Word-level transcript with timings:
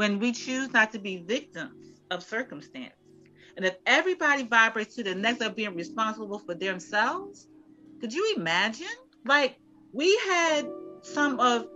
when 0.00 0.18
we 0.18 0.32
choose 0.32 0.72
not 0.72 0.92
to 0.92 0.98
be 0.98 1.18
victims 1.18 2.00
of 2.10 2.22
circumstance. 2.22 2.94
And 3.54 3.66
if 3.66 3.76
everybody 3.84 4.44
vibrates 4.44 4.94
to 4.94 5.02
the 5.02 5.14
next 5.14 5.42
of 5.42 5.54
being 5.54 5.74
responsible 5.74 6.38
for 6.38 6.54
themselves, 6.54 7.46
could 8.00 8.10
you 8.10 8.32
imagine? 8.34 8.86
Like 9.26 9.58
we 9.92 10.18
had 10.26 10.66
some 11.02 11.38
of 11.38 11.66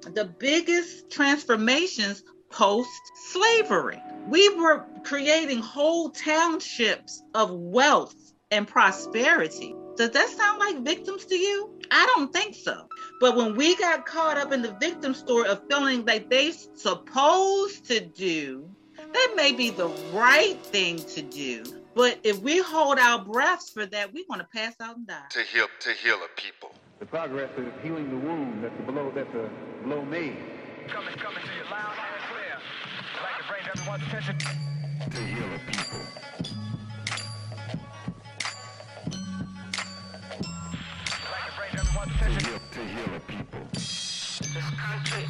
the 0.00 0.24
biggest 0.24 1.10
transformations 1.10 2.24
post 2.50 2.88
slavery. 3.30 4.02
We 4.26 4.48
were 4.56 4.86
creating 5.04 5.58
whole 5.58 6.08
townships 6.08 7.22
of 7.34 7.50
wealth 7.50 8.14
and 8.50 8.66
prosperity. 8.66 9.74
Does 9.98 10.12
that 10.12 10.30
sound 10.30 10.60
like 10.60 10.78
victims 10.78 11.26
to 11.26 11.36
you? 11.36 11.78
I 11.90 12.10
don't 12.16 12.32
think 12.32 12.54
so. 12.54 12.88
But 13.20 13.36
when 13.36 13.54
we 13.54 13.76
got 13.76 14.06
caught 14.06 14.38
up 14.38 14.50
in 14.50 14.62
the 14.62 14.72
victim 14.80 15.12
story 15.12 15.46
of 15.46 15.60
feeling 15.68 16.06
like 16.06 16.30
they 16.30 16.52
supposed 16.52 17.84
to 17.84 18.00
do, 18.00 18.66
that 18.96 19.32
may 19.36 19.52
be 19.52 19.68
the 19.68 19.88
right 20.14 20.58
thing 20.64 20.96
to 20.96 21.20
do. 21.20 21.62
But 21.94 22.18
if 22.24 22.40
we 22.40 22.60
hold 22.62 22.98
our 22.98 23.22
breaths 23.22 23.68
for 23.68 23.84
that, 23.84 24.14
we're 24.14 24.24
going 24.26 24.40
to 24.40 24.48
pass 24.54 24.74
out 24.80 24.96
and 24.96 25.06
die. 25.06 25.20
To 25.30 25.42
heal, 25.42 25.66
to 25.80 25.92
heal 25.92 26.16
a 26.16 26.40
people. 26.40 26.70
The 26.98 27.04
progress 27.04 27.50
is 27.58 27.70
healing 27.82 28.08
the 28.08 28.26
wound 28.26 28.64
that 28.64 28.74
the 28.78 28.90
blow 28.90 29.10
that 29.10 29.30
the 29.32 29.50
blow 29.84 30.02
made. 30.02 30.38
Coming, 30.88 31.14
coming 31.16 31.42
to 31.42 31.54
you 31.56 31.70
loud 31.70 31.92
and 31.92 32.22
clear. 32.32 32.58
Like 33.22 33.36
to 33.36 33.48
bring 33.48 33.66
everyone's 33.68 34.02
attention. 34.04 34.38
To 35.10 35.20
heal 35.20 35.44
a 35.54 35.58
people. 35.70 36.69
This 44.90 45.29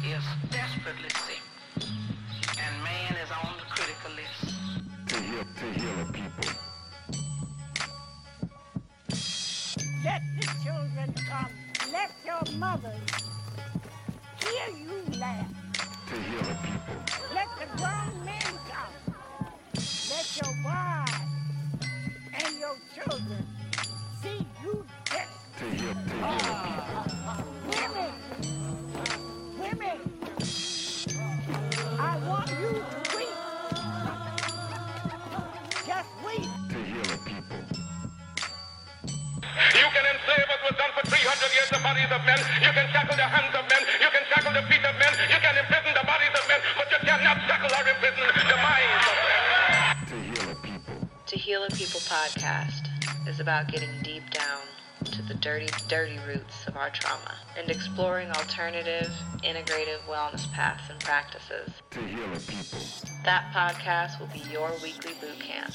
To 51.51 51.57
Heal 51.57 51.67
People 51.67 51.99
podcast 51.99 52.87
is 53.27 53.41
about 53.41 53.67
getting 53.67 53.89
deep 54.03 54.23
down 54.29 54.61
to 55.03 55.21
the 55.23 55.33
dirty, 55.33 55.67
dirty 55.89 56.17
roots 56.25 56.65
of 56.65 56.77
our 56.77 56.89
trauma 56.91 57.35
and 57.57 57.69
exploring 57.69 58.29
alternative, 58.29 59.11
integrative 59.43 59.99
wellness 60.07 60.49
paths 60.53 60.89
and 60.89 60.97
practices. 61.01 61.69
To 61.89 61.99
heal 61.99 62.23
a 62.33 62.39
people. 62.39 62.79
That 63.25 63.51
podcast 63.53 64.17
will 64.21 64.27
be 64.27 64.41
your 64.49 64.71
weekly 64.81 65.11
boot 65.19 65.41
camp 65.41 65.73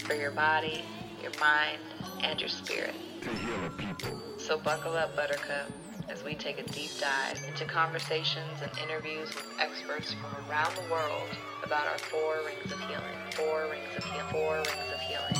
for 0.00 0.12
your 0.12 0.32
body, 0.32 0.84
your 1.22 1.32
mind, 1.40 1.80
and 2.22 2.38
your 2.38 2.50
spirit. 2.50 2.94
To 3.22 3.70
people. 3.78 4.20
So 4.36 4.58
buckle 4.58 4.98
up, 4.98 5.16
Buttercup, 5.16 5.72
as 6.08 6.22
we 6.22 6.34
take 6.34 6.58
a 6.58 6.62
deep 6.70 6.90
dive 7.00 7.42
into 7.48 7.64
conversations 7.64 8.62
and 8.62 8.70
interviews 8.78 9.28
with 9.34 9.46
experts 9.58 10.12
from 10.12 10.30
around 10.48 10.74
the 10.76 10.92
world 10.92 11.28
about 11.64 11.86
our 11.86 11.98
four 11.98 12.38
rings 12.44 12.72
of 12.72 12.78
healing. 12.80 13.02
Four 13.32 13.66
rings 13.70 13.96
of 13.96 14.04
healing. 14.04 14.26
Four 14.30 14.56
rings 14.56 14.92
of 14.92 15.00
healing. 15.00 15.34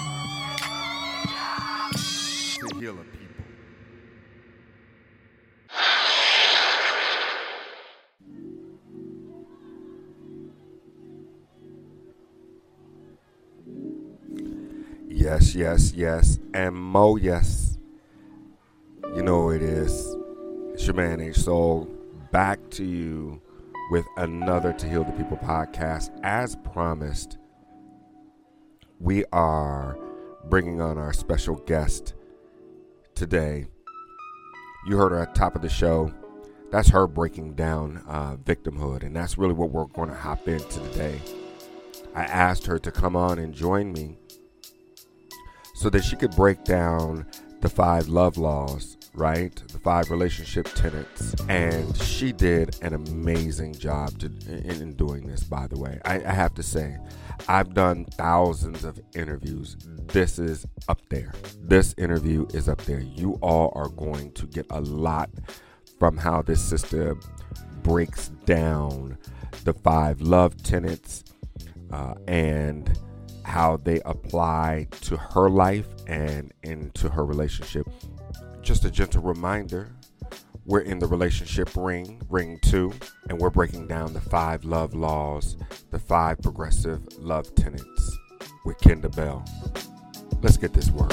To 2.59 2.79
heal 2.81 2.97
people. 3.13 3.45
Yes, 15.09 15.55
yes, 15.55 15.93
yes, 15.93 16.39
and 16.55 16.75
mo 16.75 17.17
yes. 17.17 17.79
You 19.15 19.23
know 19.23 19.51
it 19.51 19.63
is. 19.63 20.17
H 20.79 21.37
Soul 21.37 21.89
back 22.33 22.59
to 22.71 22.85
you 22.85 23.41
with 23.91 24.05
another 24.19 24.75
To 24.75 24.89
Heal 24.89 25.05
the 25.05 25.13
People 25.13 25.39
podcast. 25.39 26.11
As 26.23 26.55
promised, 26.57 27.39
we 29.01 29.25
are 29.33 29.99
bringing 30.51 30.83
on 30.83 30.99
our 30.99 31.15
special 31.15 31.57
guest 31.57 32.13
today. 33.15 33.67
You 34.87 34.99
heard 34.99 35.13
her 35.13 35.21
at 35.21 35.35
the 35.35 35.39
top 35.39 35.57
of 35.57 35.63
the 35.63 35.69
show. 35.71 36.13
That's 36.71 36.91
her 36.91 37.07
breaking 37.07 37.55
down 37.55 38.05
uh, 38.07 38.37
victimhood, 38.37 39.03
and 39.03 39.17
that's 39.17 39.39
really 39.39 39.55
what 39.55 39.71
we're 39.71 39.87
going 39.87 40.11
to 40.11 40.15
hop 40.15 40.47
into 40.47 40.81
today. 40.91 41.21
I 42.15 42.25
asked 42.25 42.67
her 42.67 42.79
to 42.81 42.91
come 42.91 43.17
on 43.17 43.39
and 43.39 43.55
join 43.55 43.93
me 43.93 44.19
so 45.75 45.89
that 45.89 46.05
she 46.05 46.17
could 46.17 46.37
break 46.37 46.65
down 46.65 47.27
the 47.63 47.69
five 47.71 48.09
love 48.09 48.37
laws, 48.37 48.99
right? 49.17 49.55
The 49.69 49.79
five 49.79 50.11
relationship 50.11 50.69
tenets. 50.75 51.35
And 51.49 51.97
she 51.97 52.33
did 52.33 52.77
an 52.83 52.95
amazing 52.95 53.75
job 53.75 54.19
to, 54.21 54.27
in, 54.27 54.83
in 54.83 54.93
doing 54.95 55.27
this, 55.27 55.43
by 55.43 55.67
the 55.67 55.79
way. 55.79 56.01
I, 56.05 56.17
I 56.17 56.33
have 56.33 56.55
to 56.55 56.63
say, 56.63 56.99
I've 57.49 57.75
done 57.75 58.05
thousands 58.05 58.85
of 58.85 59.01
interviews. 59.15 59.77
This 60.07 60.39
is 60.39 60.67
up 60.89 61.01
there. 61.09 61.33
This 61.61 61.95
interview 61.99 62.47
is 62.53 62.69
up 62.69 62.83
there. 62.83 63.01
You 63.01 63.39
all 63.43 63.73
are 63.75 63.89
going 63.89 64.33
to 64.33 64.47
get 64.47 64.67
a 64.71 64.81
lot 64.81 65.31
from 65.99 66.17
how 66.17 66.43
this 66.43 66.63
sister 66.63 67.17
breaks 67.83 68.29
down 68.45 69.17
the 69.65 69.73
five 69.73 70.21
love 70.21 70.63
tenets 70.63 71.25
uh, 71.91 72.15
and 72.27 72.99
how 73.47 73.77
they 73.77 74.01
apply 74.05 74.89
to 75.01 75.17
her 75.17 75.49
life 75.49 75.87
and 76.09 76.53
into 76.65 77.09
her 77.09 77.25
relationship. 77.25 77.89
Just 78.61 78.85
a 78.85 78.91
gentle 78.91 79.23
reminder 79.23 79.93
we're 80.65 80.81
in 80.81 80.99
the 80.99 81.07
relationship 81.07 81.71
ring, 81.77 82.21
ring 82.29 82.59
two, 82.61 82.93
and 83.29 83.39
we're 83.39 83.51
breaking 83.51 83.87
down 83.87 84.13
the 84.13 84.21
five 84.21 84.65
love 84.65 84.95
laws, 84.95 85.57
the 85.93 85.99
five 85.99 86.43
progressive 86.43 87.01
love 87.19 87.55
tenets 87.55 88.19
with 88.65 88.77
Kenda 88.79 89.15
Bell. 89.15 89.45
Let's 90.43 90.57
get 90.57 90.73
this 90.73 90.91
work. 90.91 91.13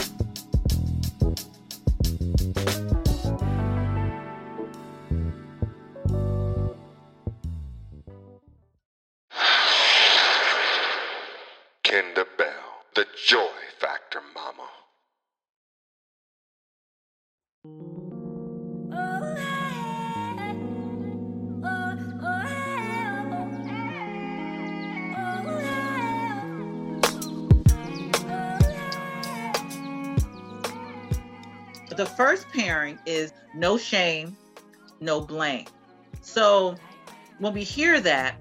First 32.33 32.49
pairing 32.49 32.97
is 33.05 33.31
no 33.53 33.77
shame, 33.77 34.35
no 34.99 35.21
blame. 35.21 35.67
So 36.21 36.75
when 37.37 37.53
we 37.53 37.63
hear 37.63 37.99
that, 37.99 38.37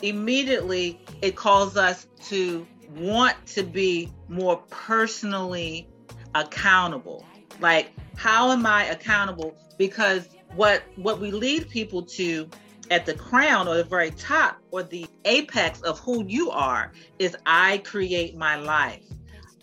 immediately 0.00 0.98
it 1.20 1.36
calls 1.36 1.76
us 1.76 2.06
to 2.28 2.66
want 2.96 3.36
to 3.48 3.62
be 3.62 4.10
more 4.28 4.56
personally 4.70 5.86
accountable. 6.34 7.26
Like, 7.60 7.92
how 8.16 8.50
am 8.52 8.64
I 8.64 8.84
accountable? 8.84 9.54
Because 9.76 10.26
what 10.54 10.82
what 10.96 11.20
we 11.20 11.30
lead 11.30 11.68
people 11.68 12.00
to 12.02 12.48
at 12.90 13.04
the 13.04 13.14
crown 13.14 13.68
or 13.68 13.76
the 13.76 13.84
very 13.84 14.12
top 14.12 14.56
or 14.70 14.82
the 14.82 15.06
apex 15.26 15.82
of 15.82 15.98
who 15.98 16.24
you 16.26 16.50
are 16.50 16.90
is 17.18 17.36
I 17.44 17.78
create 17.84 18.34
my 18.34 18.56
life. 18.56 19.04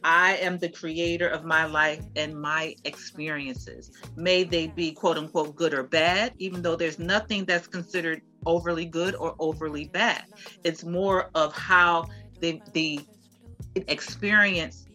I 0.03 0.35
am 0.37 0.57
the 0.57 0.69
creator 0.69 1.27
of 1.27 1.43
my 1.43 1.65
life 1.65 2.03
and 2.15 2.39
my 2.39 2.75
experiences. 2.85 3.91
May 4.15 4.43
they 4.43 4.67
be 4.67 4.91
quote 4.91 5.17
unquote 5.17 5.55
good 5.55 5.73
or 5.73 5.83
bad, 5.83 6.33
even 6.37 6.61
though 6.61 6.75
there's 6.75 6.99
nothing 6.99 7.45
that's 7.45 7.67
considered 7.67 8.21
overly 8.45 8.85
good 8.85 9.15
or 9.15 9.35
overly 9.39 9.85
bad. 9.85 10.23
It's 10.63 10.83
more 10.83 11.29
of 11.35 11.53
how 11.53 12.09
the 12.39 12.61
the 12.73 13.01
experience 13.75 14.85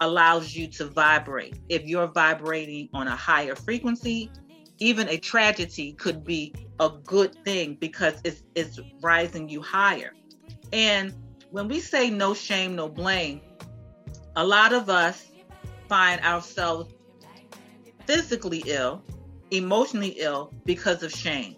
allows 0.00 0.54
you 0.54 0.68
to 0.68 0.86
vibrate. 0.86 1.56
If 1.68 1.84
you're 1.84 2.08
vibrating 2.08 2.88
on 2.92 3.08
a 3.08 3.16
higher 3.16 3.54
frequency, 3.54 4.30
even 4.78 5.08
a 5.08 5.16
tragedy 5.18 5.92
could 5.92 6.24
be 6.24 6.54
a 6.78 6.90
good 7.04 7.34
thing 7.44 7.76
because 7.80 8.20
it's 8.24 8.42
it's 8.54 8.78
rising 9.00 9.48
you 9.48 9.62
higher. 9.62 10.12
And 10.72 11.14
when 11.50 11.68
we 11.68 11.80
say 11.80 12.10
no 12.10 12.34
shame, 12.34 12.76
no 12.76 12.88
blame, 12.88 13.40
a 14.36 14.44
lot 14.44 14.72
of 14.72 14.88
us 14.88 15.26
find 15.88 16.20
ourselves 16.20 16.92
physically 18.06 18.62
ill, 18.66 19.02
emotionally 19.50 20.14
ill 20.18 20.52
because 20.64 21.02
of 21.02 21.10
shame. 21.10 21.56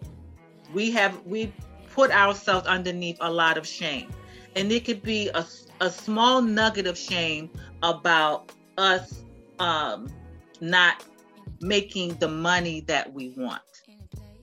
We 0.73 0.91
have 0.93 1.21
we 1.27 1.53
put 1.93 2.11
ourselves 2.11 2.67
underneath 2.67 3.17
a 3.21 3.31
lot 3.31 3.59
of 3.59 3.67
shame. 3.67 4.11
And 4.57 4.73
it 4.73 4.85
could 4.85 5.03
be 5.03 5.29
a, 5.35 5.45
a 5.81 5.91
small 5.91 6.41
nugget 6.41 6.87
of 6.87 6.97
shame 6.97 7.51
about 7.83 8.53
us 8.77 9.25
um, 9.59 10.09
not 10.61 11.05
making 11.61 12.15
the 12.17 12.29
money 12.29 12.81
that 12.83 13.13
we 13.13 13.31
want 13.37 13.63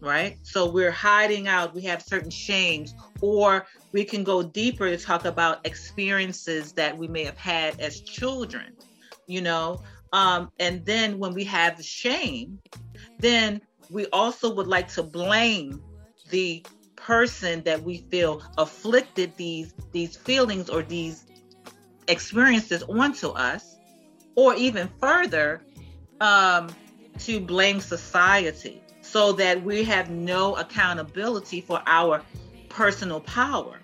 right? 0.06 0.38
So 0.44 0.70
we're 0.70 0.92
hiding 0.92 1.48
out, 1.48 1.74
we 1.74 1.82
have 1.82 2.02
certain 2.02 2.30
shames, 2.30 2.94
or 3.22 3.66
we 3.95 4.03
can 4.03 4.25
go 4.25 4.44
deeper 4.44 4.89
to 4.89 4.97
talk 4.97 5.24
about 5.24 5.65
experiences 5.65 6.74
that 6.74 6.97
we 6.97 7.07
may 7.07 7.24
have 7.24 7.38
had 7.38 7.80
as 7.80 8.01
children, 8.01 8.74
you 9.25 9.39
know. 9.39 9.81
Um, 10.12 10.51
and 10.59 10.86
then 10.86 11.18
when 11.18 11.33
we 11.33 11.45
have 11.45 11.81
shame, 11.81 12.59
then 13.19 13.62
we 13.89 14.06
also 14.07 14.53
would 14.53 14.68
like 14.68 14.89
to 14.95 15.01
blame 15.01 15.81
the 16.30 16.62
person 16.97 17.63
that 17.63 17.81
we 17.83 18.00
feel 18.12 18.44
afflicted 18.57 19.33
these 19.38 19.74
these 19.94 20.18
feelings 20.18 20.69
or 20.69 20.83
these 20.83 21.25
experiences 22.09 22.83
onto 22.83 23.30
us, 23.30 23.77
or 24.36 24.56
even 24.56 24.89
further, 25.00 25.62
um, 26.19 26.68
to 27.19 27.39
blame 27.39 27.80
society 27.80 28.81
so 29.00 29.31
that 29.31 29.63
we 29.63 29.86
have 29.86 30.09
no 30.09 30.53
accountability 30.57 31.62
for 31.62 31.81
our 31.86 32.21
personal 32.68 33.21
power. 33.21 33.80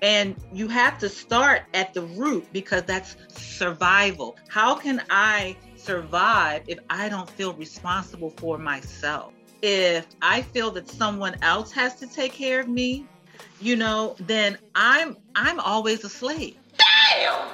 And 0.00 0.36
you 0.52 0.68
have 0.68 0.98
to 0.98 1.08
start 1.08 1.62
at 1.74 1.92
the 1.92 2.02
root 2.02 2.46
because 2.52 2.84
that's 2.84 3.16
survival. 3.28 4.36
How 4.48 4.74
can 4.76 5.02
I 5.10 5.56
survive 5.76 6.62
if 6.68 6.78
I 6.88 7.08
don't 7.08 7.28
feel 7.28 7.52
responsible 7.54 8.30
for 8.30 8.58
myself? 8.58 9.32
If 9.60 10.06
I 10.22 10.42
feel 10.42 10.70
that 10.72 10.88
someone 10.88 11.36
else 11.42 11.72
has 11.72 11.96
to 11.96 12.06
take 12.06 12.32
care 12.32 12.60
of 12.60 12.68
me, 12.68 13.06
you 13.60 13.74
know, 13.74 14.14
then 14.20 14.56
I'm 14.74 15.16
I'm 15.34 15.58
always 15.60 16.04
a 16.04 16.08
slave. 16.08 16.56
Damn! 16.78 17.48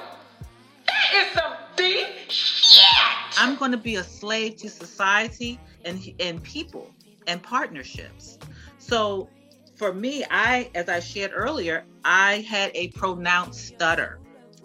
That 0.85 1.13
is 1.15 1.33
some 1.33 1.53
deep 1.75 2.07
shit! 2.29 2.85
I'm 3.37 3.55
going 3.55 3.71
to 3.71 3.77
be 3.77 3.95
a 3.95 4.03
slave 4.03 4.57
to 4.57 4.69
society 4.69 5.59
and 5.83 5.99
and 6.19 6.43
people 6.43 6.91
and 7.27 7.41
partnerships. 7.41 8.37
So 8.77 9.29
for 9.75 9.93
me, 9.93 10.23
I, 10.29 10.69
as 10.73 10.89
I 10.89 10.99
shared 10.99 11.31
earlier, 11.33 11.85
I 12.03 12.45
had 12.47 12.71
a 12.73 12.89
pronounced 12.89 13.67
stutter. 13.67 14.19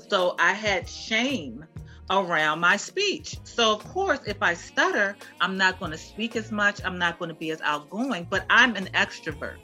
So 0.09 0.37
I 0.39 0.53
had 0.53 0.89
shame 0.89 1.65
around 2.11 2.61
my 2.61 2.77
speech. 2.77 3.39
So, 3.45 3.73
of 3.75 3.85
course, 3.85 4.21
if 4.27 4.43
I 4.43 4.55
stutter, 4.55 5.17
I'm 5.41 5.57
not 5.57 5.79
going 5.79 5.93
to 5.93 5.99
speak 5.99 6.37
as 6.37 6.51
much. 6.51 6.81
I'm 6.85 6.99
not 6.99 7.19
going 7.19 7.29
to 7.29 7.35
be 7.35 7.51
as 7.51 7.61
outgoing, 7.61 8.27
but 8.29 8.45
I'm 8.51 8.77
an 8.77 8.87
extrovert. 8.95 9.59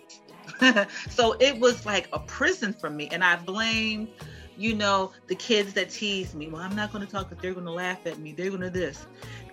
so 1.10 1.36
it 1.40 1.58
was 1.58 1.84
like 1.84 2.08
a 2.12 2.20
prison 2.20 2.72
for 2.72 2.88
me. 2.88 3.08
And 3.10 3.24
I 3.24 3.36
blamed, 3.36 4.08
you 4.56 4.74
know, 4.74 5.12
the 5.26 5.34
kids 5.34 5.72
that 5.74 5.90
tease 5.90 6.34
me. 6.34 6.48
Well, 6.48 6.62
I'm 6.62 6.76
not 6.76 6.92
going 6.92 7.04
to 7.04 7.10
talk 7.10 7.28
because 7.28 7.42
they're 7.42 7.54
going 7.54 7.66
to 7.66 7.72
laugh 7.72 8.06
at 8.06 8.18
me. 8.18 8.32
They're 8.32 8.50
going 8.50 8.62
to 8.62 8.70
this. 8.70 9.06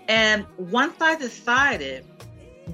And 0.08 0.46
once 0.58 1.02
I 1.02 1.16
decided 1.16 2.06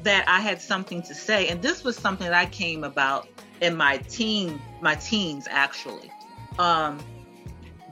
that 0.03 0.27
I 0.27 0.39
had 0.39 0.62
something 0.62 1.01
to 1.03 1.15
say. 1.15 1.47
And 1.47 1.62
this 1.62 1.83
was 1.83 1.95
something 1.97 2.25
that 2.25 2.33
I 2.33 2.45
came 2.45 2.83
about 2.83 3.27
in 3.62 3.75
my 3.75 3.97
teen, 3.97 4.62
my 4.81 4.95
teens 4.95 5.47
actually. 5.50 6.12
Um, 6.57 7.00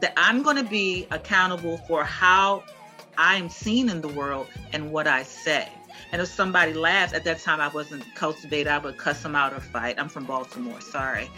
that 0.01 0.13
I'm 0.15 0.43
going 0.43 0.57
to 0.57 0.63
be 0.63 1.07
accountable 1.09 1.77
for 1.87 2.03
how 2.03 2.63
I'm 3.17 3.49
seen 3.49 3.89
in 3.89 4.01
the 4.01 4.07
world 4.09 4.47
and 4.73 4.91
what 4.91 5.07
I 5.07 5.23
say. 5.23 5.69
And 6.11 6.21
if 6.21 6.27
somebody 6.27 6.73
laughs, 6.73 7.13
at 7.13 7.23
that 7.23 7.39
time 7.39 7.59
I 7.59 7.67
wasn't 7.69 8.03
cultivated, 8.15 8.67
I 8.67 8.77
would 8.77 8.97
cuss 8.97 9.23
them 9.23 9.35
out 9.35 9.53
or 9.53 9.59
fight. 9.59 9.95
I'm 9.97 10.09
from 10.09 10.25
Baltimore, 10.25 10.79
sorry. 10.81 11.29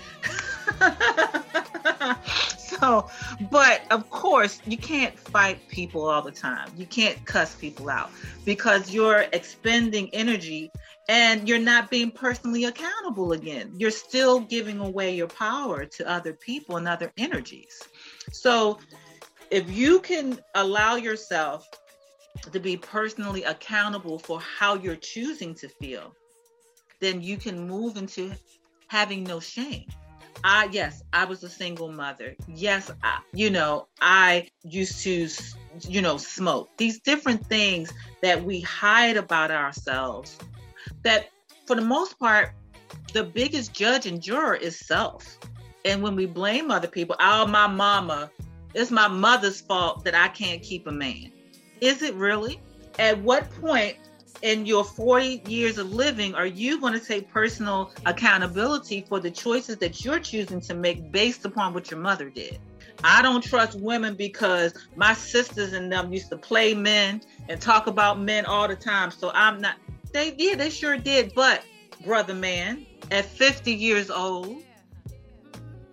but 3.51 3.81
of 3.91 4.09
course, 4.09 4.61
you 4.65 4.77
can't 4.77 5.17
fight 5.17 5.67
people 5.67 6.07
all 6.07 6.21
the 6.21 6.31
time. 6.31 6.71
You 6.75 6.85
can't 6.85 7.23
cuss 7.25 7.55
people 7.55 7.89
out 7.89 8.11
because 8.45 8.91
you're 8.91 9.25
expending 9.33 10.09
energy 10.13 10.71
and 11.07 11.47
you're 11.47 11.59
not 11.59 11.89
being 11.89 12.11
personally 12.11 12.65
accountable 12.65 13.33
again. 13.33 13.71
You're 13.75 13.91
still 13.91 14.41
giving 14.41 14.79
away 14.79 15.15
your 15.15 15.27
power 15.27 15.85
to 15.85 16.09
other 16.09 16.33
people 16.33 16.77
and 16.77 16.87
other 16.87 17.11
energies. 17.17 17.81
So, 18.31 18.79
if 19.49 19.69
you 19.71 19.99
can 20.01 20.39
allow 20.53 20.95
yourself 20.95 21.67
to 22.51 22.59
be 22.59 22.77
personally 22.77 23.43
accountable 23.43 24.19
for 24.19 24.39
how 24.39 24.75
you're 24.75 24.95
choosing 24.95 25.55
to 25.55 25.67
feel, 25.67 26.15
then 26.99 27.21
you 27.21 27.37
can 27.37 27.67
move 27.67 27.97
into 27.97 28.31
having 28.87 29.23
no 29.23 29.39
shame. 29.39 29.85
I 30.43 30.69
yes, 30.71 31.03
I 31.13 31.25
was 31.25 31.43
a 31.43 31.49
single 31.49 31.91
mother. 31.91 32.35
Yes, 32.47 32.91
I, 33.03 33.19
you 33.33 33.49
know, 33.49 33.87
I 34.01 34.47
used 34.63 35.03
to 35.03 35.27
you 35.87 36.01
know, 36.01 36.17
smoke. 36.17 36.69
These 36.77 36.99
different 36.99 37.45
things 37.47 37.93
that 38.21 38.43
we 38.43 38.61
hide 38.61 39.17
about 39.17 39.51
ourselves 39.51 40.37
that 41.03 41.29
for 41.65 41.75
the 41.75 41.81
most 41.81 42.19
part 42.19 42.53
the 43.13 43.23
biggest 43.23 43.73
judge 43.73 44.05
and 44.05 44.21
juror 44.21 44.55
is 44.55 44.77
self. 44.77 45.37
And 45.85 46.03
when 46.03 46.15
we 46.15 46.25
blame 46.25 46.71
other 46.71 46.87
people, 46.87 47.15
oh 47.19 47.47
my 47.47 47.67
mama, 47.67 48.29
it's 48.73 48.91
my 48.91 49.07
mother's 49.07 49.61
fault 49.61 50.03
that 50.03 50.15
I 50.15 50.27
can't 50.27 50.61
keep 50.61 50.87
a 50.87 50.91
man. 50.91 51.31
Is 51.81 52.01
it 52.01 52.13
really? 52.15 52.59
At 52.97 53.17
what 53.19 53.49
point 53.61 53.97
in 54.41 54.65
your 54.65 54.83
40 54.83 55.43
years 55.47 55.77
of 55.77 55.91
living 55.91 56.33
are 56.33 56.45
you 56.45 56.79
going 56.79 56.93
to 56.93 56.99
take 56.99 57.29
personal 57.29 57.91
accountability 58.05 59.05
for 59.07 59.19
the 59.19 59.29
choices 59.29 59.77
that 59.77 60.03
you're 60.03 60.19
choosing 60.19 60.61
to 60.61 60.73
make 60.73 61.11
based 61.11 61.45
upon 61.45 61.73
what 61.73 61.91
your 61.91 61.99
mother 61.99 62.29
did? 62.29 62.59
I 63.03 63.21
don't 63.21 63.43
trust 63.43 63.79
women 63.79 64.15
because 64.15 64.73
my 64.95 65.13
sisters 65.13 65.73
and 65.73 65.91
them 65.91 66.11
used 66.11 66.29
to 66.29 66.37
play 66.37 66.73
men 66.73 67.21
and 67.47 67.61
talk 67.61 67.87
about 67.87 68.19
men 68.19 68.45
all 68.45 68.67
the 68.67 68.75
time. 68.75 69.11
So 69.11 69.31
I'm 69.33 69.61
not 69.61 69.75
they 70.11 70.33
yeah, 70.37 70.55
they 70.55 70.69
sure 70.69 70.97
did, 70.97 71.33
but 71.35 71.63
brother 72.03 72.33
man, 72.33 72.85
at 73.11 73.25
50 73.25 73.71
years 73.71 74.09
old, 74.09 74.63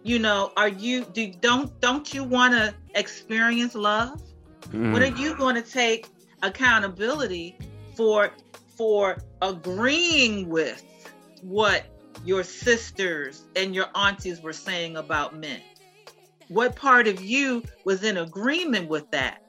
you 0.03 0.19
know, 0.19 0.53
are 0.57 0.69
you 0.69 1.05
do 1.05 1.33
don't 1.41 1.79
don't 1.81 2.13
you 2.13 2.25
want 2.25 2.55
to 2.55 2.75
experience 2.95 3.75
love? 3.75 4.23
Mm. 4.69 4.93
When 4.93 5.03
are 5.03 5.17
you 5.17 5.37
going 5.37 5.55
to 5.55 5.63
take 5.63 6.09
accountability 6.43 7.59
for 7.97 8.31
for 8.77 9.17
agreeing 9.41 10.49
with 10.49 10.85
what 11.43 11.87
your 12.25 12.45
sisters 12.45 13.45
and 13.55 13.75
your 13.75 13.87
aunties 13.95 14.41
were 14.41 14.53
saying 14.53 14.97
about 14.97 15.37
men? 15.37 15.61
What 16.49 16.77
part 16.77 17.09
of 17.09 17.21
you 17.21 17.63
was 17.85 18.05
in 18.05 18.19
agreement 18.19 18.89
with 18.89 19.11
that? 19.11 19.43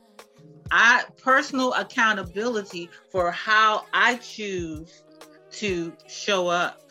I 0.72 1.06
personal 1.22 1.74
accountability 1.74 2.90
for 3.12 3.32
how 3.32 3.86
I 3.94 4.16
choose 4.16 5.04
to 5.52 5.94
show 6.08 6.48
up. 6.48 6.82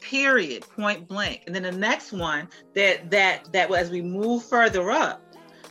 Period. 0.00 0.62
Point 0.62 1.08
blank. 1.08 1.42
And 1.46 1.54
then 1.54 1.64
the 1.64 1.72
next 1.72 2.12
one 2.12 2.48
that 2.74 3.10
that 3.10 3.52
that 3.52 3.72
as 3.72 3.90
we 3.90 4.02
move 4.02 4.44
further 4.44 4.90
up, 4.90 5.20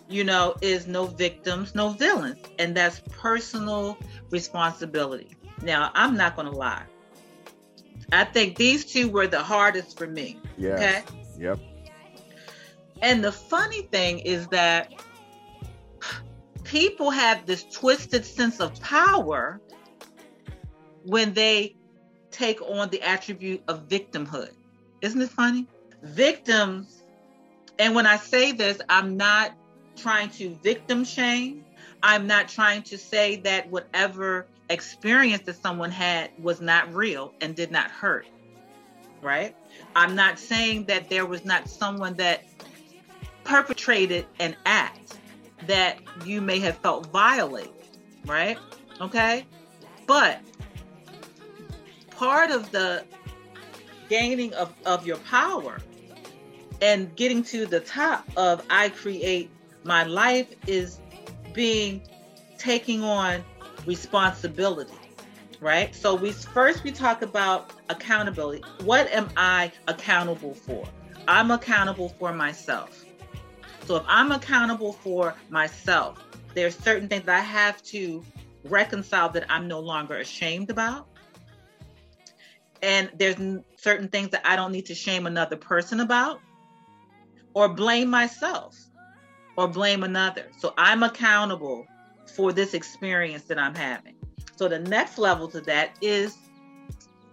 you 0.07 0.23
know, 0.23 0.55
is 0.61 0.87
no 0.87 1.05
victims, 1.05 1.75
no 1.75 1.89
villains. 1.89 2.39
And 2.59 2.75
that's 2.75 3.01
personal 3.11 3.97
responsibility. 4.29 5.35
Now, 5.61 5.91
I'm 5.95 6.15
not 6.15 6.35
going 6.35 6.51
to 6.51 6.55
lie. 6.55 6.83
I 8.11 8.23
think 8.23 8.57
these 8.57 8.85
two 8.85 9.09
were 9.09 9.27
the 9.27 9.41
hardest 9.41 9.97
for 9.97 10.07
me. 10.07 10.39
Yeah. 10.57 10.73
Okay. 10.73 11.03
Yep. 11.39 11.59
And 13.01 13.23
the 13.23 13.31
funny 13.31 13.81
thing 13.83 14.19
is 14.19 14.47
that 14.47 14.93
people 16.63 17.09
have 17.09 17.45
this 17.45 17.63
twisted 17.63 18.25
sense 18.25 18.59
of 18.59 18.79
power 18.79 19.59
when 21.03 21.33
they 21.33 21.75
take 22.31 22.61
on 22.61 22.89
the 22.89 23.01
attribute 23.01 23.63
of 23.67 23.87
victimhood. 23.87 24.51
Isn't 25.01 25.21
it 25.21 25.29
funny? 25.29 25.67
Victims, 26.03 27.03
and 27.79 27.95
when 27.95 28.05
I 28.05 28.17
say 28.17 28.51
this, 28.51 28.79
I'm 28.89 29.17
not 29.17 29.51
trying 29.95 30.29
to 30.31 30.49
victim 30.63 31.03
shame. 31.03 31.63
I'm 32.03 32.27
not 32.27 32.47
trying 32.47 32.83
to 32.83 32.97
say 32.97 33.37
that 33.37 33.69
whatever 33.69 34.47
experience 34.69 35.43
that 35.43 35.55
someone 35.61 35.91
had 35.91 36.31
was 36.39 36.61
not 36.61 36.93
real 36.93 37.33
and 37.41 37.55
did 37.55 37.71
not 37.71 37.89
hurt. 37.89 38.27
Right? 39.21 39.55
I'm 39.95 40.15
not 40.15 40.37
saying 40.37 40.85
that 40.85 41.09
there 41.09 41.25
was 41.25 41.45
not 41.45 41.67
someone 41.67 42.15
that 42.15 42.43
perpetrated 43.43 44.25
an 44.39 44.55
act 44.65 45.17
that 45.67 45.99
you 46.25 46.41
may 46.41 46.59
have 46.59 46.77
felt 46.77 47.07
violated. 47.07 47.71
Right? 48.25 48.57
Okay? 49.01 49.45
But 50.05 50.41
part 52.11 52.51
of 52.51 52.71
the 52.71 53.03
gaining 54.09 54.53
of, 54.53 54.73
of 54.85 55.05
your 55.05 55.17
power 55.17 55.79
and 56.81 57.15
getting 57.15 57.43
to 57.43 57.65
the 57.65 57.79
top 57.79 58.27
of 58.37 58.63
I 58.69 58.89
create 58.89 59.49
my 59.85 60.03
life 60.03 60.53
is 60.67 60.99
being 61.53 62.01
taking 62.57 63.03
on 63.03 63.43
responsibility 63.85 64.93
right? 65.61 65.95
So 65.95 66.15
we 66.15 66.31
first 66.31 66.83
we 66.83 66.91
talk 66.91 67.21
about 67.21 67.71
accountability. 67.89 68.63
What 68.83 69.11
am 69.11 69.29
i 69.35 69.71
accountable 69.87 70.53
for? 70.53 70.87
I'm 71.27 71.49
accountable 71.49 72.09
for 72.09 72.33
myself. 72.33 73.03
So 73.85 73.95
if 73.95 74.03
i'm 74.07 74.31
accountable 74.31 74.93
for 74.93 75.35
myself 75.49 76.23
there's 76.53 76.77
certain 76.77 77.09
things 77.09 77.27
i 77.27 77.39
have 77.39 77.81
to 77.83 78.23
reconcile 78.63 79.29
that 79.29 79.45
i'm 79.49 79.67
no 79.67 79.79
longer 79.79 80.17
ashamed 80.17 80.69
about. 80.69 81.07
And 82.81 83.09
there's 83.17 83.37
certain 83.77 84.09
things 84.09 84.29
that 84.29 84.41
i 84.45 84.55
don't 84.55 84.71
need 84.71 84.85
to 84.87 84.95
shame 84.95 85.25
another 85.25 85.55
person 85.57 85.99
about 85.99 86.41
or 87.53 87.69
blame 87.69 88.09
myself 88.09 88.77
or 89.57 89.67
blame 89.67 90.03
another. 90.03 90.47
So 90.57 90.73
I'm 90.77 91.03
accountable 91.03 91.85
for 92.35 92.51
this 92.51 92.73
experience 92.73 93.43
that 93.43 93.57
I'm 93.57 93.75
having. 93.75 94.15
So 94.55 94.67
the 94.67 94.79
next 94.79 95.17
level 95.17 95.47
to 95.49 95.61
that 95.61 95.97
is 96.01 96.37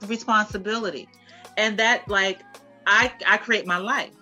responsibility. 0.06 1.08
And 1.56 1.78
that 1.78 2.08
like 2.08 2.40
I 2.86 3.12
I 3.26 3.36
create 3.36 3.66
my 3.66 3.78
life. 3.78 4.14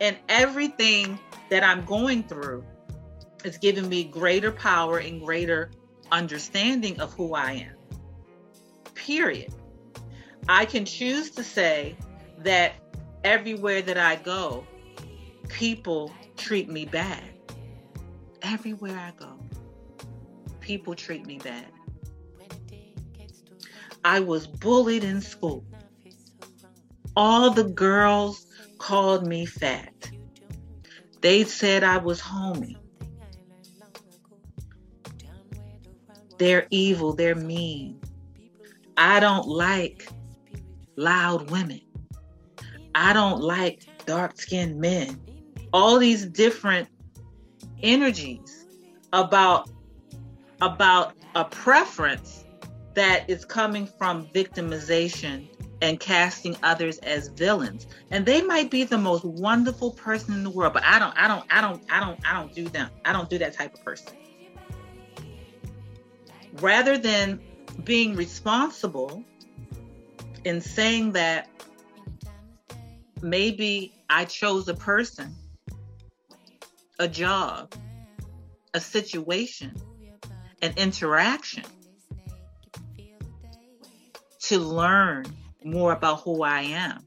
And 0.00 0.16
everything 0.28 1.18
that 1.50 1.64
I'm 1.64 1.84
going 1.84 2.22
through 2.22 2.64
is 3.44 3.58
giving 3.58 3.88
me 3.88 4.04
greater 4.04 4.52
power 4.52 4.98
and 4.98 5.20
greater 5.20 5.70
understanding 6.12 7.00
of 7.00 7.12
who 7.14 7.34
I 7.34 7.52
am. 7.52 7.74
Period. 8.94 9.52
I 10.48 10.64
can 10.64 10.84
choose 10.84 11.30
to 11.32 11.44
say 11.44 11.96
that 12.38 12.72
everywhere 13.24 13.82
that 13.82 13.98
I 13.98 14.16
go, 14.16 14.66
people 15.48 16.12
treat 16.38 16.68
me 16.68 16.86
bad. 16.86 17.22
Everywhere 18.42 18.96
I 18.96 19.12
go, 19.18 19.38
people 20.60 20.94
treat 20.94 21.26
me 21.26 21.38
bad. 21.38 21.66
I 24.04 24.20
was 24.20 24.46
bullied 24.46 25.04
in 25.04 25.20
school. 25.20 25.64
All 27.16 27.50
the 27.50 27.64
girls 27.64 28.46
called 28.78 29.26
me 29.26 29.44
fat. 29.44 30.10
They 31.20 31.44
said 31.44 31.82
I 31.82 31.98
was 31.98 32.20
homey. 32.20 32.76
They're 36.38 36.68
evil, 36.70 37.14
they're 37.14 37.34
mean. 37.34 38.00
I 38.96 39.18
don't 39.18 39.48
like 39.48 40.08
loud 40.96 41.50
women. 41.50 41.80
I 42.94 43.12
don't 43.12 43.40
like 43.40 43.84
dark 44.06 44.40
skinned 44.40 44.80
men 44.80 45.20
all 45.72 45.98
these 45.98 46.26
different 46.26 46.88
energies 47.82 48.66
about 49.12 49.70
about 50.60 51.14
a 51.34 51.44
preference 51.44 52.44
that 52.94 53.28
is 53.30 53.44
coming 53.44 53.86
from 53.86 54.26
victimization 54.28 55.48
and 55.80 56.00
casting 56.00 56.56
others 56.64 56.98
as 56.98 57.28
villains. 57.28 57.86
And 58.10 58.26
they 58.26 58.42
might 58.42 58.70
be 58.70 58.82
the 58.82 58.98
most 58.98 59.24
wonderful 59.24 59.92
person 59.92 60.34
in 60.34 60.42
the 60.42 60.50
world 60.50 60.72
but 60.72 60.82
i 60.84 60.98
don't 60.98 61.16
i 61.16 61.28
don't 61.28 61.46
i 61.50 61.60
don't 61.60 61.82
i 61.90 62.00
don't 62.00 62.18
i 62.26 62.34
don't 62.34 62.52
do 62.54 62.68
them. 62.68 62.90
I 63.04 63.12
don't 63.12 63.30
do 63.30 63.38
that 63.38 63.54
type 63.54 63.74
of 63.74 63.84
person. 63.84 64.14
Rather 66.54 66.98
than 66.98 67.40
being 67.84 68.16
responsible 68.16 69.22
in 70.44 70.60
saying 70.60 71.12
that 71.12 71.48
maybe 73.22 73.92
i 74.10 74.24
chose 74.24 74.66
a 74.68 74.74
person 74.74 75.34
a 76.98 77.08
job, 77.08 77.74
a 78.74 78.80
situation, 78.80 79.74
an 80.62 80.74
interaction 80.76 81.64
to 84.40 84.58
learn 84.58 85.24
more 85.64 85.92
about 85.92 86.22
who 86.22 86.42
I 86.42 86.62
am 86.62 87.06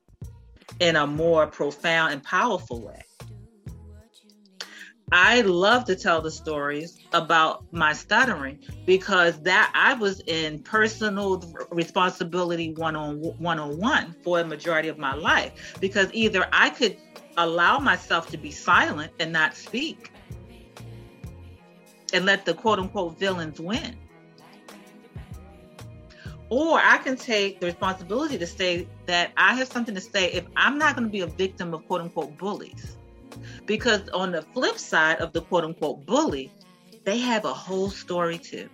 in 0.79 0.95
a 0.95 1.05
more 1.05 1.47
profound 1.47 2.13
and 2.13 2.23
powerful 2.23 2.81
way. 2.81 3.01
I 5.13 5.41
love 5.41 5.85
to 5.85 5.95
tell 5.95 6.21
the 6.21 6.31
stories 6.31 6.97
about 7.11 7.65
my 7.73 7.91
stuttering 7.91 8.59
because 8.85 9.41
that 9.41 9.71
I 9.75 9.95
was 9.95 10.21
in 10.25 10.63
personal 10.63 11.43
responsibility 11.69 12.71
one 12.71 12.95
on 12.95 13.17
one 13.17 13.59
on 13.59 13.77
one 13.77 14.15
for 14.23 14.39
a 14.39 14.45
majority 14.45 14.87
of 14.87 14.97
my 14.97 15.13
life 15.13 15.75
because 15.81 16.07
either 16.13 16.47
I 16.53 16.69
could 16.69 16.95
allow 17.37 17.79
myself 17.79 18.29
to 18.29 18.37
be 18.37 18.51
silent 18.51 19.11
and 19.19 19.31
not 19.31 19.55
speak 19.55 20.11
and 22.13 22.25
let 22.25 22.45
the 22.45 22.53
quote 22.53 22.79
unquote 22.79 23.17
villains 23.19 23.59
win. 23.59 23.97
Or 26.49 26.79
I 26.83 26.97
can 26.97 27.15
take 27.15 27.61
the 27.61 27.67
responsibility 27.67 28.37
to 28.37 28.45
say 28.45 28.87
that 29.05 29.31
I 29.37 29.53
have 29.55 29.69
something 29.69 29.95
to 29.95 30.01
say 30.01 30.31
if 30.31 30.45
I'm 30.57 30.77
not 30.77 30.95
going 30.95 31.07
to 31.07 31.11
be 31.11 31.21
a 31.21 31.27
victim 31.27 31.73
of 31.73 31.87
quote 31.87 32.01
unquote 32.01 32.37
bullies. 32.37 32.97
Because 33.65 34.09
on 34.09 34.33
the 34.33 34.41
flip 34.41 34.77
side 34.77 35.19
of 35.19 35.31
the 35.31 35.41
quote 35.41 35.63
unquote 35.63 36.05
bully, 36.05 36.51
they 37.05 37.19
have 37.19 37.45
a 37.45 37.53
whole 37.53 37.89
story 37.89 38.37
too. 38.37 38.69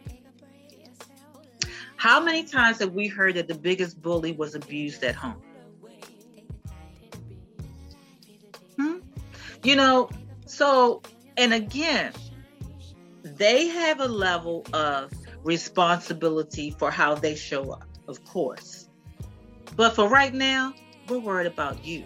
How 1.97 2.19
many 2.19 2.43
times 2.43 2.79
have 2.79 2.93
we 2.93 3.07
heard 3.07 3.35
that 3.35 3.47
the 3.47 3.55
biggest 3.55 4.01
bully 4.01 4.31
was 4.31 4.55
abused 4.55 5.03
at 5.03 5.15
home? 5.15 5.41
You 9.67 9.75
know, 9.75 10.09
so, 10.45 11.01
and 11.35 11.53
again, 11.53 12.13
they 13.21 13.67
have 13.67 13.99
a 13.99 14.07
level 14.07 14.65
of 14.71 15.11
responsibility 15.43 16.71
for 16.71 16.89
how 16.89 17.15
they 17.15 17.35
show 17.35 17.71
up, 17.71 17.83
of 18.07 18.23
course. 18.23 18.87
But 19.75 19.93
for 19.93 20.07
right 20.07 20.33
now, 20.33 20.73
we're 21.09 21.19
worried 21.19 21.47
about 21.47 21.83
you. 21.83 22.05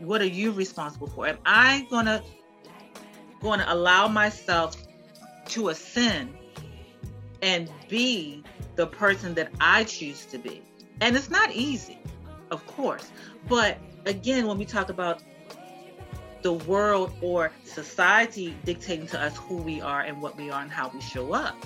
What 0.00 0.20
are 0.20 0.26
you 0.26 0.52
responsible 0.52 1.06
for? 1.06 1.26
Am 1.26 1.38
I 1.46 1.86
gonna 1.88 2.22
gonna 3.40 3.64
allow 3.68 4.06
myself 4.08 4.76
to 5.46 5.70
ascend 5.70 6.36
and 7.40 7.70
be 7.88 8.44
the 8.76 8.88
person 8.88 9.32
that 9.36 9.50
I 9.58 9.84
choose 9.84 10.26
to 10.26 10.36
be? 10.36 10.60
And 11.00 11.16
it's 11.16 11.30
not 11.30 11.50
easy, 11.52 11.98
of 12.50 12.66
course. 12.66 13.10
But 13.48 13.78
again, 14.04 14.46
when 14.46 14.58
we 14.58 14.66
talk 14.66 14.90
about 14.90 15.22
the 16.42 16.52
world 16.52 17.12
or 17.20 17.52
society 17.64 18.54
dictating 18.64 19.06
to 19.08 19.20
us 19.20 19.36
who 19.36 19.56
we 19.56 19.80
are 19.80 20.00
and 20.00 20.20
what 20.20 20.36
we 20.36 20.50
are 20.50 20.62
and 20.62 20.70
how 20.70 20.90
we 20.92 21.00
show 21.00 21.32
up. 21.32 21.56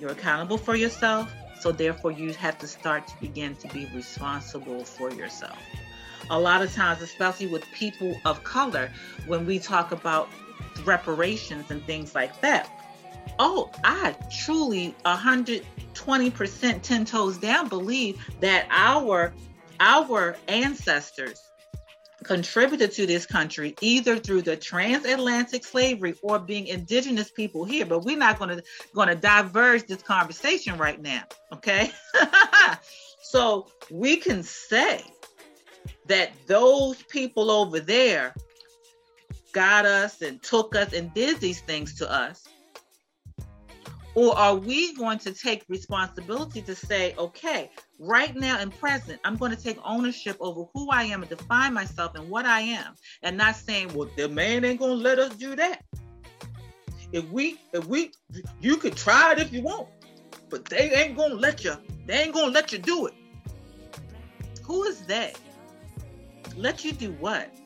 You're 0.00 0.10
accountable 0.10 0.58
for 0.58 0.76
yourself, 0.76 1.32
so 1.60 1.72
therefore 1.72 2.12
you 2.12 2.32
have 2.34 2.58
to 2.58 2.68
start 2.68 3.06
to 3.08 3.14
begin 3.20 3.56
to 3.56 3.68
be 3.68 3.88
responsible 3.94 4.84
for 4.84 5.10
yourself. 5.10 5.58
A 6.30 6.38
lot 6.38 6.62
of 6.62 6.72
times, 6.74 7.02
especially 7.02 7.46
with 7.46 7.64
people 7.72 8.20
of 8.24 8.44
color, 8.44 8.90
when 9.26 9.46
we 9.46 9.58
talk 9.58 9.92
about 9.92 10.28
reparations 10.84 11.70
and 11.70 11.82
things 11.84 12.14
like 12.14 12.38
that, 12.42 12.70
oh, 13.38 13.70
I 13.82 14.14
truly 14.30 14.94
120% 15.04 16.82
10 16.82 17.04
toes 17.04 17.38
down 17.38 17.68
believe 17.68 18.24
that 18.40 18.66
our 18.70 19.32
our 19.80 20.36
ancestors 20.48 21.48
contributed 22.24 22.90
to 22.92 23.06
this 23.06 23.24
country 23.24 23.74
either 23.80 24.18
through 24.18 24.42
the 24.42 24.56
transatlantic 24.56 25.64
slavery 25.64 26.14
or 26.22 26.38
being 26.38 26.66
indigenous 26.66 27.30
people 27.30 27.64
here 27.64 27.86
but 27.86 28.04
we're 28.04 28.16
not 28.16 28.38
going 28.38 28.56
to 28.56 28.62
going 28.92 29.08
to 29.08 29.14
diverge 29.14 29.86
this 29.86 30.02
conversation 30.02 30.76
right 30.76 31.00
now 31.00 31.22
okay? 31.52 31.90
So 33.28 33.66
we 33.90 34.16
can 34.16 34.42
say 34.42 35.02
that 36.06 36.30
those 36.46 37.02
people 37.02 37.50
over 37.50 37.78
there 37.78 38.34
got 39.52 39.84
us 39.84 40.22
and 40.22 40.42
took 40.42 40.74
us 40.74 40.94
and 40.94 41.12
did 41.12 41.38
these 41.38 41.60
things 41.60 41.92
to 41.96 42.10
us 42.10 42.44
Or 44.18 44.36
are 44.36 44.56
we 44.56 44.94
going 44.94 45.20
to 45.20 45.32
take 45.32 45.64
responsibility 45.68 46.60
to 46.62 46.74
say, 46.74 47.14
okay, 47.16 47.70
right 48.00 48.34
now 48.34 48.58
and 48.58 48.76
present, 48.76 49.20
I'm 49.22 49.36
going 49.36 49.54
to 49.54 49.62
take 49.62 49.78
ownership 49.84 50.36
over 50.40 50.64
who 50.74 50.90
I 50.90 51.04
am 51.04 51.22
and 51.22 51.30
define 51.30 51.72
myself 51.72 52.16
and 52.16 52.28
what 52.28 52.44
I 52.44 52.62
am, 52.62 52.96
and 53.22 53.36
not 53.36 53.54
saying, 53.54 53.94
well, 53.94 54.10
the 54.16 54.28
man 54.28 54.64
ain't 54.64 54.80
going 54.80 54.96
to 54.96 55.04
let 55.04 55.20
us 55.20 55.36
do 55.36 55.54
that. 55.54 55.84
If 57.12 57.28
we, 57.30 57.60
if 57.72 57.86
we, 57.86 58.10
you 58.60 58.76
could 58.78 58.96
try 58.96 59.34
it 59.34 59.38
if 59.38 59.52
you 59.52 59.62
want, 59.62 59.86
but 60.50 60.64
they 60.64 60.90
ain't 60.90 61.16
going 61.16 61.30
to 61.30 61.36
let 61.36 61.62
you, 61.62 61.76
they 62.06 62.22
ain't 62.22 62.34
going 62.34 62.46
to 62.46 62.52
let 62.52 62.72
you 62.72 62.78
do 62.78 63.06
it. 63.06 63.14
Who 64.64 64.82
is 64.82 65.02
that? 65.02 65.38
Let 66.56 66.84
you 66.84 66.90
do 66.90 67.12
what? 67.20 67.56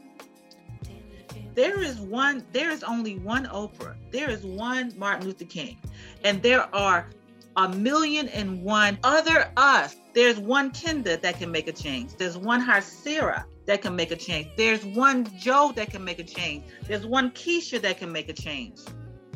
There 1.54 1.82
is 1.82 1.98
one, 2.00 2.44
there 2.52 2.70
is 2.70 2.82
only 2.82 3.18
one 3.18 3.46
Oprah. 3.46 3.94
There 4.10 4.30
is 4.30 4.44
one 4.44 4.92
Martin 4.96 5.26
Luther 5.26 5.44
King. 5.44 5.78
And 6.24 6.42
there 6.42 6.74
are 6.74 7.08
a 7.56 7.68
million 7.68 8.28
and 8.28 8.62
one 8.62 8.98
other 9.04 9.50
us. 9.56 9.96
There's 10.14 10.38
one 10.38 10.70
Kenda 10.70 11.20
that 11.20 11.38
can 11.38 11.50
make 11.50 11.68
a 11.68 11.72
change. 11.72 12.16
There's 12.16 12.38
one 12.38 12.66
Hasira 12.66 13.44
that 13.66 13.82
can 13.82 13.94
make 13.94 14.10
a 14.10 14.16
change. 14.16 14.48
There's 14.56 14.84
one 14.84 15.26
Joe 15.38 15.72
that 15.76 15.90
can 15.90 16.04
make 16.04 16.18
a 16.18 16.24
change. 16.24 16.64
There's 16.86 17.06
one 17.06 17.30
Keisha 17.30 17.80
that 17.82 17.98
can 17.98 18.10
make 18.10 18.28
a 18.28 18.32
change. 18.32 18.78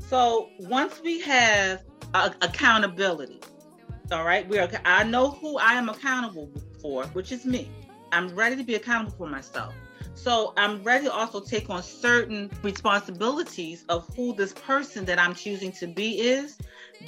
So 0.08 0.48
once 0.60 1.00
we 1.02 1.20
have 1.22 1.82
accountability, 2.14 3.40
all 4.12 4.24
right, 4.24 4.48
we 4.48 4.58
are. 4.58 4.68
I 4.84 5.04
know 5.04 5.30
who 5.30 5.58
I 5.58 5.72
am 5.72 5.88
accountable 5.88 6.50
for, 6.80 7.06
which 7.08 7.32
is 7.32 7.44
me. 7.44 7.68
I'm 8.12 8.34
ready 8.34 8.56
to 8.56 8.62
be 8.62 8.76
accountable 8.76 9.16
for 9.16 9.26
myself. 9.26 9.74
So 10.16 10.54
I'm 10.56 10.82
ready 10.82 11.04
to 11.04 11.12
also 11.12 11.40
take 11.40 11.68
on 11.68 11.82
certain 11.82 12.50
responsibilities 12.62 13.84
of 13.88 14.08
who 14.16 14.34
this 14.34 14.54
person 14.54 15.04
that 15.04 15.18
I'm 15.18 15.34
choosing 15.34 15.70
to 15.72 15.86
be 15.86 16.20
is. 16.20 16.58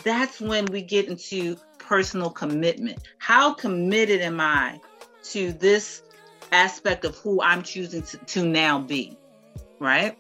That's 0.05 0.41
when 0.41 0.67
we 0.67 0.83
get 0.83 1.09
into 1.09 1.57
personal 1.79 2.29
commitment. 2.31 2.99
How 3.17 3.55
committed 3.55 4.21
am 4.21 4.41
I 4.41 4.79
to 5.25 5.53
this 5.53 6.03
aspect 6.53 7.07
of 7.07 7.17
who 7.17 7.43
I'm 7.43 7.63
choosing 7.63 8.03
to, 8.03 8.19
to 8.19 8.47
now 8.47 8.79
be? 8.79 9.17
Right. 9.81 10.17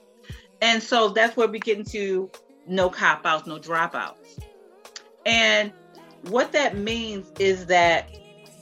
And 0.62 0.82
so 0.82 1.10
that's 1.10 1.36
where 1.36 1.46
we 1.46 1.60
get 1.60 1.78
into 1.78 2.30
no 2.66 2.88
cop 2.88 3.24
outs, 3.26 3.46
no 3.46 3.58
dropouts. 3.58 4.40
And 5.26 5.72
what 6.22 6.52
that 6.52 6.76
means 6.76 7.30
is 7.38 7.66
that 7.66 8.18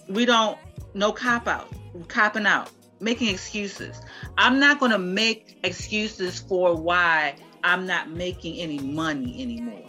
we 0.08 0.24
don't 0.24 0.58
no 0.94 1.12
cop 1.12 1.46
out, 1.46 1.72
copping 2.08 2.44
out, 2.44 2.70
making 3.00 3.28
excuses. 3.28 4.00
I'm 4.38 4.58
not 4.58 4.80
going 4.80 4.92
to 4.92 4.98
make 4.98 5.58
excuses 5.62 6.38
for 6.38 6.74
why 6.74 7.36
I'm 7.62 7.86
not 7.86 8.10
making 8.10 8.58
any 8.58 8.78
money 8.78 9.42
anymore. 9.42 9.86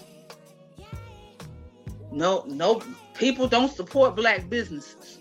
No, 2.12 2.44
no, 2.48 2.82
people 3.14 3.48
don't 3.48 3.72
support 3.72 4.16
black 4.16 4.50
businesses. 4.50 5.20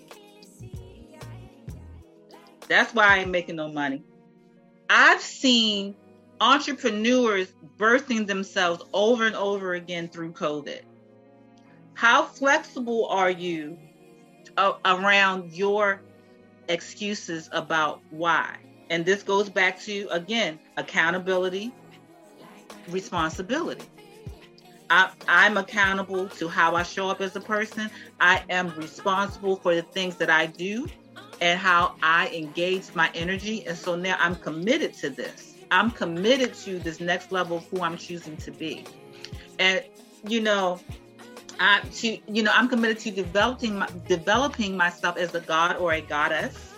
That's 2.69 2.95
why 2.95 3.07
I 3.07 3.19
ain't 3.19 3.31
making 3.31 3.57
no 3.57 3.69
money. 3.69 4.03
I've 4.89 5.21
seen 5.21 5.95
entrepreneurs 6.41 7.53
birthing 7.79 8.27
themselves 8.27 8.83
over 8.93 9.27
and 9.27 9.37
over 9.37 9.75
again 9.75 10.09
through 10.09 10.33
COVID. 10.33 10.83
How 11.95 12.25
flexible 12.25 13.07
are 13.07 13.31
you 13.31 13.79
uh, 14.57 14.75
around 14.85 15.53
your 15.53 16.01
excuses 16.69 17.49
about 17.53 18.01
why? 18.11 18.57
And 18.91 19.05
this 19.05 19.23
goes 19.23 19.49
back 19.49 19.81
to, 19.81 20.07
again, 20.11 20.59
accountability, 20.77 21.73
responsibility. 22.89 23.85
I, 24.89 25.11
I'm 25.27 25.57
accountable 25.57 26.29
to 26.29 26.49
how 26.49 26.77
I 26.77 26.85
show 26.85 27.09
up 27.09 27.21
as 27.21 27.35
a 27.35 27.41
person. 27.41 27.91
I 28.21 28.45
am 28.49 28.73
responsible 28.77 29.57
for 29.57 29.75
the 29.75 29.83
things 29.83 30.17
that 30.17 30.31
I 30.31 30.47
do 30.47 30.87
and 31.41 31.59
how 31.59 31.97
I 32.03 32.29
engage 32.29 32.95
my 32.95 33.11
energy. 33.15 33.67
And 33.67 33.77
so 33.77 33.97
now 33.97 34.17
I'm 34.21 34.37
committed 34.37 34.95
to 34.95 35.11
this. 35.11 35.57
I'm 35.71 35.91
committed 35.91 36.55
to 36.55 36.79
this 36.79 37.01
next 37.01 37.33
level 37.33 37.57
of 37.57 37.67
who 37.67 37.83
I'm 37.83 37.97
choosing 37.97 38.37
to 38.39 38.53
be. 38.53 38.85
And, 39.59 39.83
you 40.29 40.41
know, 40.41 40.79
I 41.59 41.81
to 41.81 42.19
you 42.29 42.43
know 42.43 42.53
I'm 42.55 42.69
committed 42.69 42.99
to 43.01 43.11
developing 43.11 43.79
my, 43.79 43.89
developing 44.09 44.77
myself 44.77 45.17
as 45.17 45.35
a 45.35 45.41
god 45.41 45.77
or 45.77 45.95
a 45.95 46.01
goddess 46.01 46.73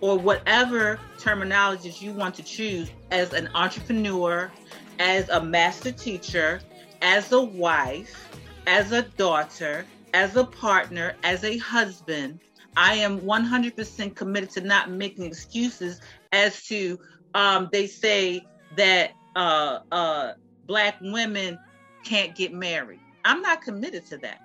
or 0.00 0.18
whatever 0.18 0.98
terminologies 1.18 2.00
you 2.00 2.12
want 2.12 2.34
to 2.34 2.42
choose 2.42 2.90
as 3.10 3.32
an 3.32 3.48
entrepreneur, 3.54 4.50
as 4.98 5.28
a 5.30 5.42
master 5.42 5.90
teacher, 5.90 6.60
as 7.02 7.32
a 7.32 7.40
wife, 7.40 8.30
as 8.66 8.92
a 8.92 9.02
daughter, 9.02 9.86
as 10.12 10.36
a 10.36 10.44
partner, 10.44 11.14
as 11.22 11.44
a 11.44 11.56
husband. 11.58 12.40
I 12.76 12.94
am 12.96 13.20
100% 13.20 14.14
committed 14.14 14.50
to 14.50 14.60
not 14.60 14.90
making 14.90 15.24
excuses 15.24 16.00
as 16.32 16.62
to 16.66 16.98
um, 17.34 17.68
they 17.72 17.86
say 17.86 18.44
that 18.76 19.12
uh, 19.34 19.80
uh, 19.90 20.32
black 20.66 20.96
women 21.00 21.58
can't 22.04 22.34
get 22.34 22.52
married. 22.52 23.00
I'm 23.26 23.42
not 23.42 23.60
committed 23.60 24.06
to 24.06 24.18
that. 24.18 24.40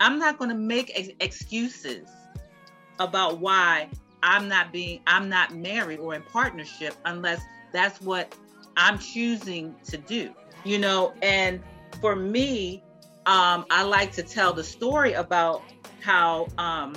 I'm 0.00 0.18
not 0.18 0.36
going 0.36 0.50
to 0.50 0.56
make 0.56 0.92
ex- 0.94 1.10
excuses 1.20 2.08
about 2.98 3.38
why 3.38 3.88
I'm 4.22 4.48
not 4.48 4.72
being 4.72 5.00
I'm 5.06 5.28
not 5.28 5.54
married 5.54 6.00
or 6.00 6.14
in 6.14 6.22
partnership 6.22 6.94
unless 7.04 7.40
that's 7.72 8.00
what 8.00 8.34
I'm 8.76 8.98
choosing 8.98 9.76
to 9.86 9.96
do. 9.96 10.34
You 10.64 10.78
know, 10.78 11.14
and 11.22 11.62
for 12.00 12.16
me, 12.16 12.82
um, 13.26 13.64
I 13.70 13.84
like 13.84 14.10
to 14.12 14.22
tell 14.24 14.52
the 14.52 14.64
story 14.64 15.12
about 15.12 15.62
how 16.00 16.48
um, 16.58 16.96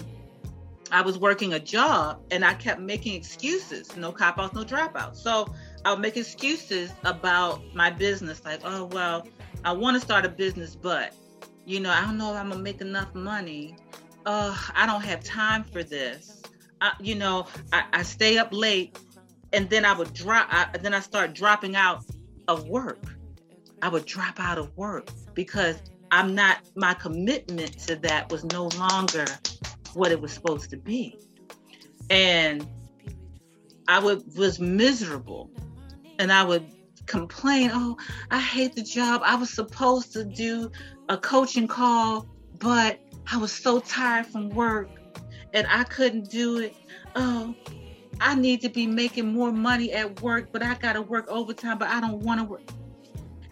I 0.91 1.01
was 1.01 1.19
working 1.19 1.53
a 1.53 1.59
job 1.59 2.21
and 2.31 2.43
I 2.43 2.55
kept 2.55 2.81
making 2.81 3.15
excuses, 3.15 3.95
no 3.95 4.11
cop 4.11 4.39
outs, 4.39 4.55
no 4.55 4.63
dropouts. 4.63 5.17
So 5.17 5.53
I'll 5.85 5.97
make 5.97 6.17
excuses 6.17 6.91
about 7.03 7.61
my 7.75 7.91
business, 7.91 8.43
like, 8.43 8.61
oh 8.63 8.85
well, 8.85 9.27
I 9.63 9.71
want 9.73 9.95
to 9.95 10.01
start 10.01 10.25
a 10.25 10.29
business, 10.29 10.75
but 10.75 11.13
you 11.65 11.79
know, 11.79 11.91
I 11.91 12.01
don't 12.01 12.17
know 12.17 12.33
if 12.33 12.39
I'm 12.39 12.49
gonna 12.49 12.61
make 12.61 12.81
enough 12.81 13.13
money. 13.13 13.75
Uh, 14.25 14.55
I 14.75 14.85
don't 14.85 15.03
have 15.03 15.23
time 15.23 15.63
for 15.63 15.83
this. 15.83 16.41
I, 16.79 16.93
you 16.99 17.15
know, 17.15 17.47
I, 17.71 17.83
I 17.93 18.03
stay 18.03 18.37
up 18.37 18.49
late, 18.51 18.97
and 19.53 19.69
then 19.69 19.85
I 19.85 19.93
would 19.93 20.13
drop. 20.13 20.47
I, 20.49 20.75
then 20.79 20.93
I 20.93 20.99
start 20.99 21.35
dropping 21.35 21.75
out 21.75 22.03
of 22.47 22.67
work. 22.67 23.03
I 23.81 23.89
would 23.89 24.05
drop 24.05 24.39
out 24.39 24.57
of 24.57 24.75
work 24.75 25.09
because 25.35 25.77
I'm 26.09 26.33
not. 26.33 26.57
My 26.75 26.95
commitment 26.95 27.77
to 27.87 27.95
that 27.97 28.31
was 28.31 28.43
no 28.45 28.67
longer 28.79 29.25
what 29.93 30.11
it 30.11 30.19
was 30.19 30.31
supposed 30.31 30.71
to 30.71 30.77
be, 30.77 31.17
and 32.09 32.67
I 33.87 33.99
would 33.99 34.23
was 34.35 34.59
miserable, 34.59 35.51
and 36.17 36.31
I 36.31 36.43
would 36.43 36.65
complain, 37.05 37.71
oh, 37.73 37.97
I 38.29 38.39
hate 38.39 38.75
the 38.75 38.83
job. 38.83 39.21
I 39.23 39.35
was 39.35 39.49
supposed 39.49 40.13
to 40.13 40.23
do 40.23 40.71
a 41.09 41.17
coaching 41.17 41.67
call, 41.67 42.27
but 42.59 42.99
I 43.31 43.37
was 43.37 43.51
so 43.51 43.79
tired 43.79 44.25
from 44.27 44.49
work 44.49 44.89
and 45.53 45.67
I 45.69 45.83
couldn't 45.83 46.29
do 46.29 46.59
it. 46.59 46.75
Oh, 47.15 47.55
I 48.19 48.35
need 48.35 48.61
to 48.61 48.69
be 48.69 48.85
making 48.85 49.33
more 49.33 49.51
money 49.51 49.91
at 49.93 50.21
work, 50.21 50.49
but 50.51 50.61
I 50.63 50.75
got 50.75 50.93
to 50.93 51.01
work 51.01 51.27
overtime, 51.27 51.77
but 51.77 51.89
I 51.89 51.99
don't 51.99 52.19
want 52.19 52.39
to 52.39 52.43
work. 52.43 52.61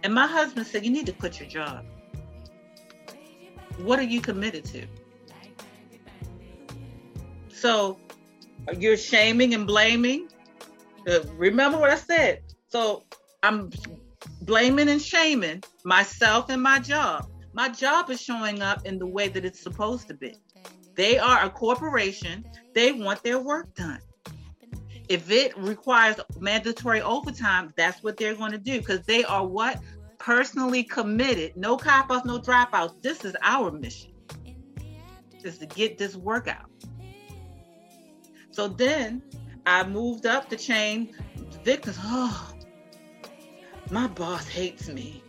And 0.04 0.14
my 0.14 0.28
husband 0.28 0.68
said, 0.68 0.86
You 0.86 0.92
need 0.92 1.06
to 1.08 1.12
quit 1.12 1.40
your 1.40 1.50
job. 1.50 1.86
What 3.80 4.00
are 4.00 4.04
you 4.04 4.22
committed 4.22 4.66
to? 4.66 4.86
So 7.50 8.00
you're 8.78 8.98
shaming 8.98 9.54
and 9.54 9.66
blaming. 9.66 10.30
Uh, 11.08 11.22
remember 11.36 11.78
what 11.78 11.90
I 11.90 11.96
said. 11.96 12.44
So 12.68 13.04
I'm 13.44 13.70
blaming 14.42 14.90
and 14.90 15.02
shaming 15.02 15.64
myself 15.84 16.50
and 16.50 16.62
my 16.62 16.80
job. 16.80 17.30
My 17.54 17.70
job 17.70 18.10
is 18.10 18.22
showing 18.22 18.62
up 18.62 18.86
in 18.86 19.00
the 19.00 19.08
way 19.08 19.28
that 19.30 19.46
it's 19.46 19.62
supposed 19.62 20.08
to 20.10 20.14
be. 20.14 20.36
They 20.96 21.18
are 21.18 21.46
a 21.46 21.50
corporation, 21.50 22.46
they 22.74 22.92
want 22.92 23.24
their 23.24 23.40
work 23.40 23.74
done. 23.76 24.00
If 25.08 25.32
it 25.32 25.58
requires 25.58 26.18
mandatory 26.40 27.02
overtime, 27.02 27.74
that's 27.76 28.04
what 28.04 28.18
they're 28.18 28.36
going 28.36 28.52
to 28.52 28.60
do 28.60 28.80
because 28.80 29.02
they 29.06 29.24
are 29.24 29.46
what? 29.46 29.82
Personally 30.20 30.84
committed. 30.84 31.56
No 31.56 31.78
cop 31.78 32.10
no 32.26 32.40
dropouts. 32.40 33.02
This 33.02 33.26
is 33.26 33.36
our 33.42 33.72
mission, 33.72 34.12
is 35.44 35.58
to 35.58 35.66
get 35.66 35.98
this 35.98 36.16
workout. 36.16 36.70
So 38.52 38.68
then 38.68 39.24
I 39.66 39.88
moved 39.88 40.26
up 40.26 40.50
the 40.50 40.58
chain. 40.58 41.16
Victims, 41.64 41.98
oh, 42.02 42.54
my 43.92 44.08
boss 44.08 44.48
hates 44.48 44.88
me 44.88 45.24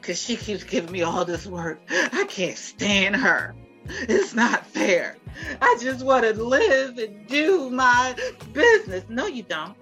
because 0.00 0.20
she 0.20 0.36
keeps 0.36 0.64
giving 0.64 0.90
me 0.90 1.02
all 1.02 1.24
this 1.24 1.46
work. 1.46 1.80
I 1.90 2.24
can't 2.28 2.56
stand 2.56 3.16
her. 3.16 3.54
It's 3.86 4.34
not 4.34 4.66
fair. 4.66 5.16
I 5.60 5.76
just 5.80 6.04
want 6.04 6.24
to 6.24 6.34
live 6.34 6.98
and 6.98 7.26
do 7.26 7.70
my 7.70 8.14
business. 8.52 9.04
No, 9.08 9.26
you 9.26 9.42
don't. 9.42 9.76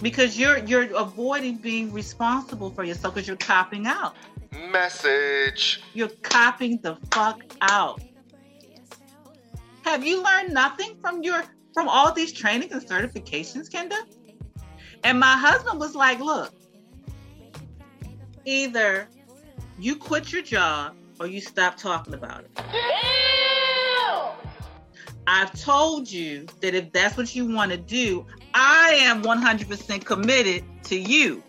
Because 0.00 0.38
you're 0.38 0.58
you're 0.58 0.94
avoiding 0.96 1.56
being 1.56 1.92
responsible 1.92 2.70
for 2.70 2.84
yourself 2.84 3.14
because 3.14 3.26
you're 3.26 3.36
copping 3.36 3.86
out. 3.86 4.14
Message. 4.70 5.82
You're 5.92 6.08
copping 6.22 6.78
the 6.82 6.96
fuck 7.10 7.42
out. 7.60 8.00
Have 9.82 10.06
you 10.06 10.22
learned 10.22 10.54
nothing 10.54 10.96
from 11.00 11.22
your 11.22 11.42
from 11.74 11.88
all 11.88 12.12
these 12.12 12.32
trainings 12.32 12.72
and 12.72 12.82
certifications, 12.82 13.68
Kenda? 13.70 13.98
And 15.04 15.18
my 15.18 15.36
husband 15.36 15.78
was 15.78 15.94
like, 15.94 16.20
look, 16.20 16.52
either 18.48 19.08
you 19.78 19.94
quit 19.94 20.32
your 20.32 20.42
job 20.42 20.96
or 21.20 21.26
you 21.26 21.40
stop 21.40 21.76
talking 21.76 22.14
about 22.14 22.44
it. 22.44 22.50
I've 25.26 25.52
told 25.60 26.10
you 26.10 26.46
that 26.62 26.74
if 26.74 26.90
that's 26.90 27.18
what 27.18 27.34
you 27.36 27.52
want 27.54 27.70
to 27.70 27.76
do, 27.76 28.24
I 28.54 28.98
am 29.02 29.22
100% 29.22 30.04
committed 30.04 30.64
to 30.84 30.98
you 30.98 31.42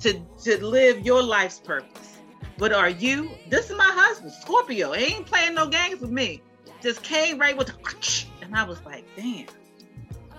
to, 0.00 0.20
to 0.42 0.64
live 0.64 1.06
your 1.06 1.22
life's 1.22 1.60
purpose. 1.60 2.18
But 2.58 2.72
are 2.72 2.88
you? 2.88 3.30
This 3.48 3.70
is 3.70 3.76
my 3.76 3.88
husband, 3.88 4.32
Scorpio. 4.32 4.92
He 4.92 5.14
ain't 5.14 5.26
playing 5.26 5.54
no 5.54 5.68
games 5.68 6.00
with 6.00 6.10
me. 6.10 6.42
Just 6.82 7.04
came 7.04 7.38
right 7.38 7.56
with 7.56 7.68
the, 7.68 8.24
and 8.44 8.56
I 8.56 8.64
was 8.64 8.84
like, 8.84 9.04
damn, 9.14 9.46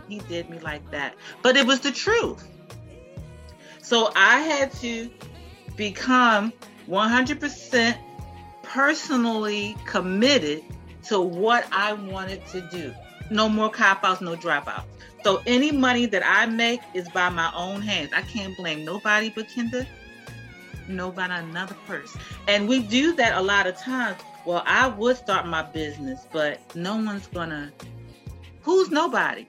he 0.09 0.19
did 0.19 0.49
me 0.49 0.59
like 0.59 0.89
that. 0.91 1.15
But 1.41 1.55
it 1.55 1.65
was 1.65 1.79
the 1.79 1.91
truth. 1.91 2.45
So 3.81 4.11
I 4.15 4.39
had 4.39 4.73
to 4.73 5.09
become 5.75 6.53
100% 6.87 7.97
personally 8.61 9.75
committed 9.85 10.63
to 11.03 11.21
what 11.21 11.65
I 11.71 11.93
wanted 11.93 12.45
to 12.47 12.61
do. 12.69 12.93
No 13.29 13.49
more 13.49 13.69
cop 13.69 14.03
outs, 14.03 14.21
no 14.21 14.35
dropouts. 14.35 14.85
So 15.23 15.41
any 15.45 15.71
money 15.71 16.05
that 16.07 16.23
I 16.25 16.45
make 16.45 16.81
is 16.93 17.07
by 17.09 17.29
my 17.29 17.51
own 17.55 17.81
hands. 17.81 18.11
I 18.13 18.21
can't 18.23 18.55
blame 18.57 18.83
nobody 18.83 19.31
but 19.33 19.47
Kenda, 19.47 19.87
nobody 20.87 21.33
another 21.33 21.75
person. 21.87 22.19
And 22.47 22.67
we 22.67 22.81
do 22.81 23.15
that 23.15 23.37
a 23.37 23.41
lot 23.41 23.67
of 23.67 23.77
times. 23.77 24.21
Well, 24.45 24.63
I 24.65 24.87
would 24.89 25.15
start 25.15 25.47
my 25.47 25.61
business, 25.61 26.27
but 26.33 26.59
no 26.75 26.95
one's 26.97 27.27
gonna. 27.27 27.71
Who's 28.61 28.91
nobody? 28.91 29.47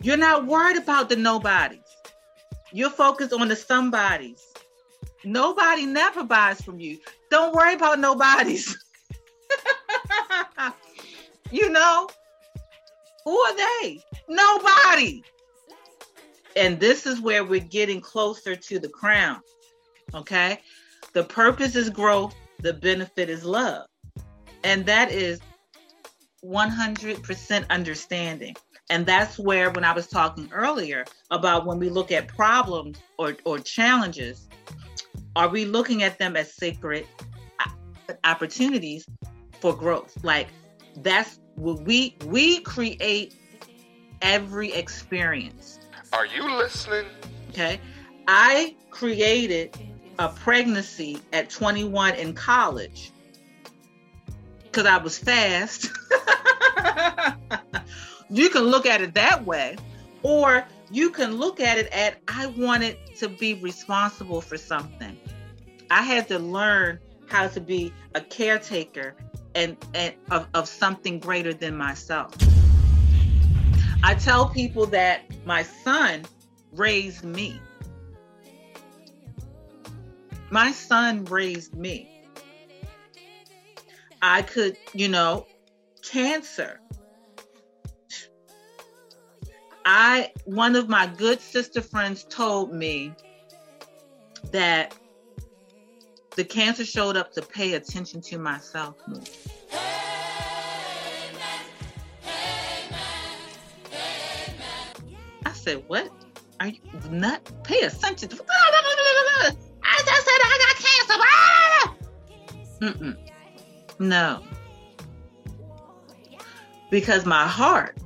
You're 0.00 0.16
not 0.16 0.46
worried 0.46 0.76
about 0.76 1.08
the 1.08 1.16
nobodies. 1.16 1.80
You're 2.72 2.90
focused 2.90 3.32
on 3.32 3.48
the 3.48 3.56
somebodies. 3.56 4.42
Nobody 5.26 5.86
never 5.86 6.22
buys 6.22 6.60
from 6.62 6.78
you. 6.78 6.98
Don't 7.32 7.52
worry 7.52 7.74
about 7.74 7.98
nobodies. 7.98 8.78
you 11.50 11.68
know, 11.68 12.08
who 13.24 13.36
are 13.36 13.56
they? 13.56 14.00
Nobody. 14.28 15.24
And 16.54 16.78
this 16.78 17.06
is 17.06 17.20
where 17.20 17.44
we're 17.44 17.58
getting 17.58 18.00
closer 18.00 18.54
to 18.54 18.78
the 18.78 18.88
crown. 18.88 19.40
Okay. 20.14 20.60
The 21.12 21.24
purpose 21.24 21.74
is 21.74 21.90
growth, 21.90 22.36
the 22.60 22.74
benefit 22.74 23.28
is 23.28 23.44
love. 23.44 23.88
And 24.62 24.86
that 24.86 25.10
is 25.10 25.40
100% 26.44 27.68
understanding. 27.68 28.54
And 28.90 29.04
that's 29.04 29.40
where, 29.40 29.72
when 29.72 29.82
I 29.82 29.92
was 29.92 30.06
talking 30.06 30.48
earlier 30.52 31.04
about 31.32 31.66
when 31.66 31.80
we 31.80 31.88
look 31.88 32.12
at 32.12 32.28
problems 32.28 32.98
or, 33.18 33.36
or 33.44 33.58
challenges, 33.58 34.45
are 35.36 35.48
we 35.48 35.66
looking 35.66 36.02
at 36.02 36.18
them 36.18 36.34
as 36.34 36.52
sacred 36.52 37.06
uh, 37.60 38.14
opportunities 38.24 39.06
for 39.60 39.76
growth? 39.76 40.16
Like 40.24 40.48
that's 40.96 41.38
what 41.56 41.82
we 41.82 42.16
we 42.24 42.60
create 42.60 43.34
every 44.22 44.72
experience. 44.72 45.78
Are 46.12 46.26
you 46.26 46.50
listening? 46.56 47.04
Okay. 47.50 47.78
I 48.26 48.74
created 48.90 49.76
a 50.18 50.30
pregnancy 50.30 51.20
at 51.34 51.50
21 51.50 52.14
in 52.14 52.32
college 52.32 53.12
because 54.62 54.86
I 54.86 54.96
was 54.96 55.18
fast. 55.18 55.90
you 58.30 58.48
can 58.48 58.62
look 58.62 58.86
at 58.86 59.02
it 59.02 59.12
that 59.14 59.44
way, 59.44 59.76
or 60.22 60.64
you 60.90 61.10
can 61.10 61.36
look 61.36 61.60
at 61.60 61.76
it 61.76 61.92
at 61.92 62.16
I 62.26 62.46
wanted 62.46 62.96
to 63.18 63.28
be 63.28 63.54
responsible 63.54 64.40
for 64.40 64.56
something. 64.56 65.05
I 65.90 66.02
had 66.02 66.28
to 66.28 66.38
learn 66.38 66.98
how 67.28 67.48
to 67.48 67.60
be 67.60 67.92
a 68.14 68.20
caretaker 68.20 69.16
and, 69.54 69.76
and 69.94 70.14
of, 70.30 70.46
of 70.54 70.68
something 70.68 71.18
greater 71.18 71.52
than 71.52 71.76
myself. 71.76 72.34
I 74.02 74.14
tell 74.14 74.48
people 74.48 74.86
that 74.86 75.22
my 75.44 75.62
son 75.62 76.24
raised 76.72 77.24
me. 77.24 77.60
My 80.50 80.70
son 80.70 81.24
raised 81.24 81.74
me. 81.74 82.22
I 84.22 84.42
could, 84.42 84.76
you 84.92 85.08
know, 85.08 85.46
cancer. 86.02 86.80
I 89.84 90.32
one 90.44 90.74
of 90.74 90.88
my 90.88 91.06
good 91.06 91.40
sister 91.40 91.80
friends 91.80 92.24
told 92.24 92.72
me 92.72 93.12
that 94.50 94.96
the 96.36 96.44
cancer 96.44 96.84
showed 96.84 97.16
up 97.16 97.32
to 97.32 97.42
pay 97.42 97.72
attention 97.72 98.20
to 98.20 98.38
myself 98.38 98.96
more. 99.08 99.22
I 105.44 105.52
said, 105.52 105.82
What? 105.86 106.10
Are 106.60 106.68
you 106.68 106.78
not 107.10 107.50
pay 107.64 107.80
attention? 107.80 108.28
I 108.32 110.02
just 110.04 110.24
said 110.26 110.40
I 110.44 110.58
got 110.64 110.76
cancer. 110.84 111.18
Mm-mm. 112.82 113.16
No. 113.98 114.42
Because 116.90 117.24
my 117.24 117.46
heart 117.46 117.98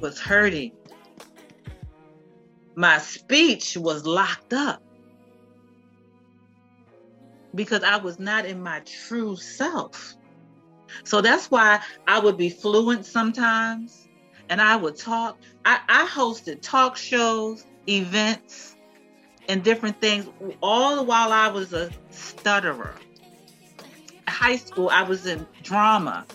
was 0.00 0.20
hurting. 0.20 0.72
My 2.76 2.98
speech 2.98 3.76
was 3.76 4.06
locked 4.06 4.52
up 4.52 4.83
because 7.54 7.82
I 7.82 7.96
was 7.96 8.18
not 8.18 8.46
in 8.46 8.62
my 8.62 8.80
true 8.80 9.36
self. 9.36 10.16
So 11.04 11.20
that's 11.20 11.50
why 11.50 11.80
I 12.06 12.18
would 12.18 12.36
be 12.36 12.48
fluent 12.48 13.04
sometimes 13.04 14.08
and 14.48 14.60
I 14.60 14.76
would 14.76 14.96
talk. 14.96 15.38
I, 15.64 15.80
I 15.88 16.06
hosted 16.06 16.60
talk 16.60 16.96
shows, 16.96 17.66
events, 17.88 18.76
and 19.48 19.62
different 19.62 20.00
things, 20.00 20.26
all 20.62 21.04
while 21.04 21.32
I 21.32 21.48
was 21.48 21.72
a 21.72 21.90
stutterer. 22.10 22.94
High 24.28 24.56
school, 24.56 24.88
I 24.90 25.02
was 25.02 25.26
in 25.26 25.46
drama. 25.62 26.26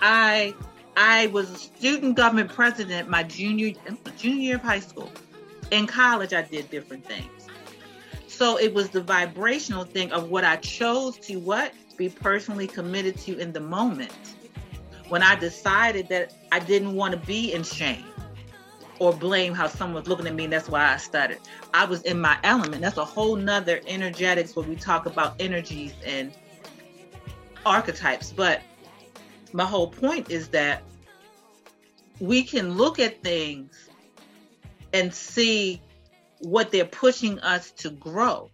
I 0.00 0.54
I 0.96 1.28
was 1.28 1.50
a 1.50 1.56
student 1.56 2.16
government 2.16 2.52
president 2.52 3.08
my 3.08 3.22
junior 3.22 3.72
junior 4.16 4.42
year 4.42 4.56
of 4.56 4.62
high 4.62 4.80
school. 4.80 5.10
In 5.70 5.86
college, 5.86 6.32
I 6.32 6.42
did 6.42 6.70
different 6.70 7.04
things. 7.04 7.47
So 8.38 8.56
it 8.56 8.72
was 8.72 8.88
the 8.90 9.00
vibrational 9.00 9.82
thing 9.82 10.12
of 10.12 10.30
what 10.30 10.44
I 10.44 10.54
chose 10.58 11.18
to 11.26 11.40
what 11.40 11.72
be 11.96 12.08
personally 12.08 12.68
committed 12.68 13.18
to 13.22 13.36
in 13.36 13.52
the 13.52 13.58
moment. 13.58 14.12
When 15.08 15.24
I 15.24 15.34
decided 15.34 16.08
that 16.10 16.34
I 16.52 16.60
didn't 16.60 16.94
want 16.94 17.14
to 17.14 17.26
be 17.26 17.52
in 17.52 17.64
shame 17.64 18.04
or 19.00 19.12
blame 19.12 19.54
how 19.54 19.66
someone's 19.66 20.06
looking 20.06 20.28
at 20.28 20.36
me, 20.36 20.44
and 20.44 20.52
that's 20.52 20.68
why 20.68 20.84
I 20.84 20.98
stuttered. 20.98 21.40
I 21.74 21.84
was 21.84 22.02
in 22.02 22.20
my 22.20 22.38
element. 22.44 22.80
That's 22.80 22.96
a 22.96 23.04
whole 23.04 23.34
nother 23.34 23.80
energetics 23.88 24.54
where 24.54 24.64
we 24.64 24.76
talk 24.76 25.06
about 25.06 25.34
energies 25.40 25.94
and 26.06 26.32
archetypes. 27.66 28.30
But 28.30 28.62
my 29.52 29.64
whole 29.64 29.88
point 29.88 30.30
is 30.30 30.46
that 30.50 30.84
we 32.20 32.44
can 32.44 32.74
look 32.74 33.00
at 33.00 33.20
things 33.20 33.88
and 34.92 35.12
see 35.12 35.82
what 36.40 36.70
they're 36.70 36.84
pushing 36.84 37.38
us 37.40 37.70
to 37.72 37.90
grow 37.90 38.50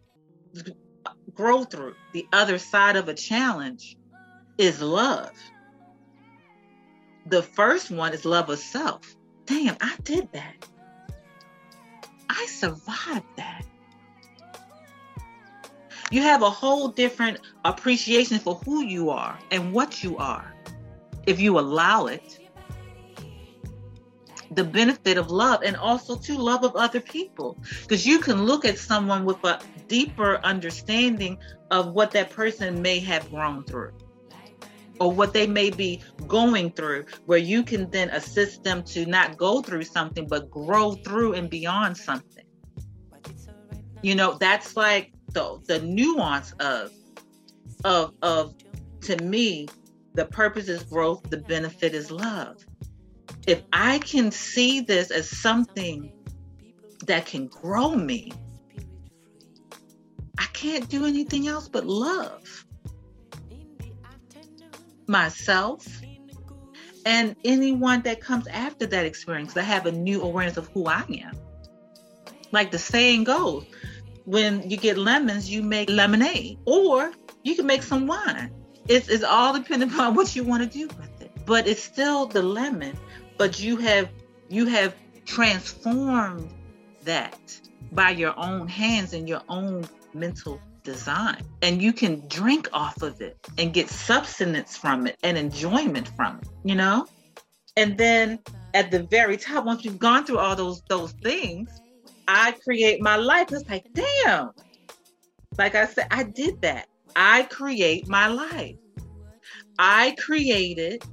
grow 1.34 1.64
through. 1.64 1.94
The 2.12 2.26
other 2.32 2.58
side 2.58 2.96
of 2.96 3.08
a 3.08 3.14
challenge 3.14 3.96
is 4.58 4.80
love. 4.80 5.32
The 7.26 7.42
first 7.42 7.90
one 7.90 8.12
is 8.12 8.24
love 8.24 8.50
of 8.50 8.58
self. 8.58 9.16
Damn 9.46 9.76
i 9.80 9.94
did 10.04 10.28
that. 10.32 10.68
I 12.28 12.46
survived 12.46 13.26
that. 13.36 13.64
You 16.10 16.22
have 16.22 16.42
a 16.42 16.50
whole 16.50 16.88
different 16.88 17.40
appreciation 17.64 18.38
for 18.38 18.56
who 18.64 18.82
you 18.82 19.10
are 19.10 19.38
and 19.50 19.72
what 19.72 20.02
you 20.04 20.16
are 20.18 20.54
if 21.26 21.40
you 21.40 21.58
allow 21.58 22.06
it 22.06 22.38
the 24.54 24.64
benefit 24.64 25.18
of 25.18 25.30
love 25.30 25.62
and 25.62 25.76
also 25.76 26.16
to 26.16 26.36
love 26.36 26.64
of 26.64 26.74
other 26.76 27.00
people. 27.00 27.58
Because 27.82 28.06
you 28.06 28.18
can 28.18 28.44
look 28.44 28.64
at 28.64 28.78
someone 28.78 29.24
with 29.24 29.42
a 29.44 29.60
deeper 29.88 30.38
understanding 30.44 31.38
of 31.70 31.92
what 31.92 32.10
that 32.12 32.30
person 32.30 32.80
may 32.82 33.00
have 33.00 33.28
grown 33.30 33.64
through 33.64 33.92
or 35.00 35.10
what 35.10 35.32
they 35.32 35.46
may 35.46 35.70
be 35.70 36.00
going 36.28 36.70
through 36.70 37.04
where 37.26 37.38
you 37.38 37.62
can 37.62 37.90
then 37.90 38.08
assist 38.10 38.62
them 38.62 38.82
to 38.82 39.04
not 39.06 39.36
go 39.36 39.60
through 39.60 39.82
something 39.82 40.26
but 40.26 40.50
grow 40.50 40.92
through 40.92 41.34
and 41.34 41.50
beyond 41.50 41.96
something. 41.96 42.44
You 44.02 44.14
know 44.14 44.36
that's 44.38 44.76
like 44.76 45.12
the 45.32 45.58
the 45.66 45.80
nuance 45.80 46.52
of 46.60 46.92
of 47.84 48.14
of 48.22 48.54
to 49.02 49.16
me 49.24 49.66
the 50.14 50.26
purpose 50.26 50.68
is 50.68 50.82
growth 50.84 51.22
the 51.30 51.38
benefit 51.38 51.94
is 51.94 52.10
love 52.10 52.64
if 53.46 53.62
i 53.72 53.98
can 53.98 54.30
see 54.30 54.80
this 54.80 55.10
as 55.10 55.28
something 55.28 56.12
that 57.06 57.26
can 57.26 57.46
grow 57.46 57.94
me 57.94 58.32
i 60.38 60.46
can't 60.52 60.88
do 60.88 61.06
anything 61.06 61.46
else 61.46 61.68
but 61.68 61.86
love 61.86 62.64
myself 65.06 65.86
and 67.06 67.36
anyone 67.44 68.00
that 68.02 68.20
comes 68.20 68.46
after 68.48 68.86
that 68.86 69.04
experience 69.04 69.52
that 69.54 69.64
have 69.64 69.86
a 69.86 69.92
new 69.92 70.22
awareness 70.22 70.56
of 70.56 70.68
who 70.68 70.86
i 70.86 71.02
am. 71.22 71.36
Like 72.52 72.70
the 72.70 72.78
saying 72.78 73.24
goes 73.24 73.64
when 74.24 74.70
you 74.70 74.76
get 74.76 74.96
lemons 74.96 75.50
you 75.50 75.62
make 75.62 75.90
lemonade 75.90 76.58
or 76.64 77.12
you 77.42 77.54
can 77.54 77.66
make 77.66 77.82
some 77.82 78.06
wine. 78.06 78.50
It's, 78.88 79.08
it's 79.08 79.24
all 79.24 79.52
dependent 79.52 79.92
upon 79.92 80.14
what 80.14 80.34
you 80.34 80.44
want 80.44 80.62
to 80.62 80.78
do 80.78 80.86
with 80.86 81.20
it 81.20 81.30
but 81.46 81.66
it's 81.66 81.82
still 81.82 82.26
the 82.26 82.42
lemon 82.42 82.96
but 83.36 83.60
you 83.60 83.76
have 83.76 84.08
you 84.48 84.66
have 84.66 84.94
transformed 85.26 86.50
that 87.02 87.60
by 87.92 88.10
your 88.10 88.38
own 88.38 88.68
hands 88.68 89.12
and 89.12 89.28
your 89.28 89.42
own 89.48 89.86
mental 90.12 90.60
design. 90.82 91.42
And 91.62 91.80
you 91.82 91.92
can 91.92 92.26
drink 92.28 92.68
off 92.72 93.02
of 93.02 93.20
it 93.20 93.38
and 93.58 93.72
get 93.72 93.88
substance 93.88 94.76
from 94.76 95.06
it 95.06 95.16
and 95.22 95.38
enjoyment 95.38 96.08
from 96.16 96.38
it 96.42 96.48
you 96.64 96.74
know? 96.74 97.06
And 97.76 97.96
then 97.96 98.40
at 98.72 98.90
the 98.90 99.04
very 99.04 99.36
top 99.36 99.64
once 99.64 99.84
you've 99.84 99.98
gone 99.98 100.24
through 100.24 100.38
all 100.38 100.56
those 100.56 100.82
those 100.88 101.12
things 101.22 101.80
i 102.26 102.52
create 102.64 103.00
my 103.00 103.16
life. 103.16 103.52
It's 103.52 103.68
like 103.68 103.86
damn. 103.92 104.50
Like 105.58 105.74
i 105.74 105.86
said 105.86 106.08
i 106.10 106.22
did 106.22 106.60
that. 106.62 106.88
I 107.14 107.42
create 107.44 108.08
my 108.08 108.26
life. 108.26 108.76
I 109.78 110.16
created 110.18 111.04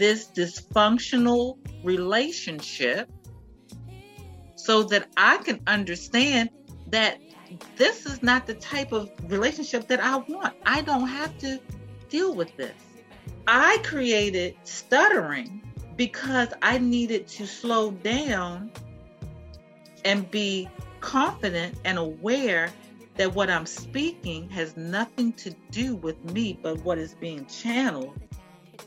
this 0.00 0.28
dysfunctional 0.34 1.58
relationship 1.84 3.10
so 4.56 4.82
that 4.82 5.06
i 5.16 5.36
can 5.38 5.60
understand 5.66 6.48
that 6.88 7.20
this 7.76 8.06
is 8.06 8.22
not 8.22 8.46
the 8.46 8.54
type 8.54 8.92
of 8.92 9.10
relationship 9.28 9.88
that 9.88 10.00
I 10.00 10.16
want. 10.16 10.54
I 10.64 10.82
don't 10.82 11.08
have 11.08 11.36
to 11.38 11.60
deal 12.08 12.34
with 12.34 12.56
this. 12.56 12.74
I 13.46 13.78
created 13.82 14.56
stuttering 14.64 15.62
because 15.96 16.48
I 16.62 16.78
needed 16.78 17.26
to 17.28 17.46
slow 17.46 17.90
down 17.90 18.70
and 20.04 20.30
be 20.30 20.68
confident 21.00 21.78
and 21.84 21.98
aware 21.98 22.72
that 23.16 23.34
what 23.34 23.50
I'm 23.50 23.66
speaking 23.66 24.48
has 24.50 24.76
nothing 24.76 25.32
to 25.34 25.50
do 25.70 25.96
with 25.96 26.22
me, 26.32 26.58
but 26.62 26.78
what 26.84 26.98
is 26.98 27.14
being 27.14 27.44
channeled 27.46 28.18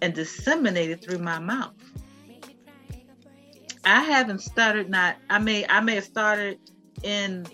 and 0.01 0.13
disseminated 0.13 1.01
through 1.01 1.19
my 1.19 1.39
mouth. 1.39 1.73
I 3.86 4.01
haven't 4.03 4.39
stuttered 4.39 4.89
not 4.89 5.17
I 5.29 5.39
may 5.39 5.65
I 5.67 5.82
may 5.82 5.95
have 5.95 6.06
started 6.06 6.60
in 7.03 7.45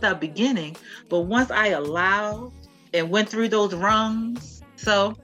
the 0.00 0.14
beginning, 0.14 0.76
but 1.08 1.20
once 1.20 1.50
I 1.50 1.68
allowed 1.68 2.52
and 2.92 3.10
went 3.10 3.28
through 3.28 3.48
those 3.48 3.74
rungs, 3.74 4.62
so 4.76 5.16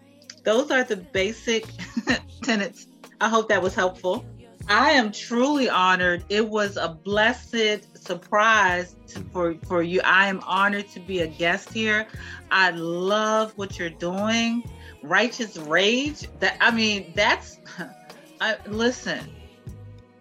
those 0.45 0.71
are 0.71 0.85
the 0.85 0.97
basic 0.97 1.67
tenets. 2.43 2.87
I 3.21 3.29
hope 3.29 3.49
that 3.49 3.61
was 3.61 3.75
helpful. 3.75 4.25
I 4.69 4.91
am 4.91 5.13
truly 5.13 5.69
honored. 5.69 6.25
It 6.29 6.49
was 6.49 6.77
a 6.77 6.89
blessed 6.89 7.97
surprise 8.07 8.95
for 9.33 9.55
for 9.67 9.83
you. 9.83 10.01
I 10.05 10.29
am 10.29 10.41
honored 10.41 10.89
to 10.91 11.01
be 11.01 11.21
a 11.21 11.27
guest 11.27 11.73
here. 11.73 12.07
I 12.51 12.71
love 12.71 13.53
what 13.57 13.79
you're 13.79 13.91
doing. 13.91 14.63
Righteous 15.03 15.57
rage. 15.57 16.29
That 16.41 16.57
I 16.61 16.71
mean, 16.71 17.13
that's. 17.15 17.59
Listen. 18.67 19.21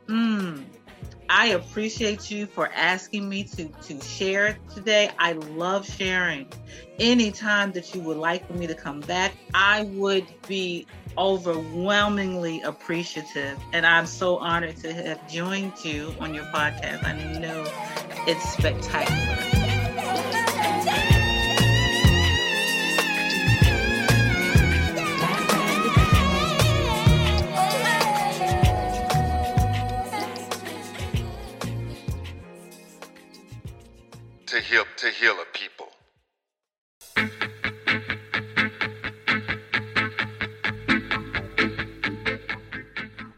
Mm, 0.08 0.64
I 1.30 1.48
appreciate 1.48 2.32
you 2.32 2.46
for 2.46 2.70
asking 2.74 3.28
me 3.28 3.44
to 3.44 3.68
to 3.68 4.02
share 4.02 4.58
today. 4.74 5.12
I 5.20 5.34
love 5.34 5.86
sharing. 5.86 6.48
Anytime 7.00 7.74
that 7.74 7.94
you 7.94 8.02
would 8.02 8.18
like 8.18 8.48
for 8.48 8.54
me 8.54 8.66
to 8.68 8.76
come 8.76 9.02
back, 9.02 9.34
I 9.54 9.84
would 9.84 10.26
be 10.48 10.88
overwhelmingly 11.18 12.62
appreciative. 12.62 13.60
And 13.74 13.86
I'm 13.86 14.06
so 14.06 14.38
honored 14.38 14.78
to 14.78 14.94
have 14.94 15.28
joined 15.30 15.74
you 15.84 16.14
on 16.20 16.34
your 16.34 16.46
podcast. 16.46 17.04
I 17.04 17.40
know 17.40 17.66
it's 18.26 18.50
spectacular. 18.54 19.47
To 34.98 35.10
heal 35.12 35.36
a 35.40 35.46
people. 35.56 35.90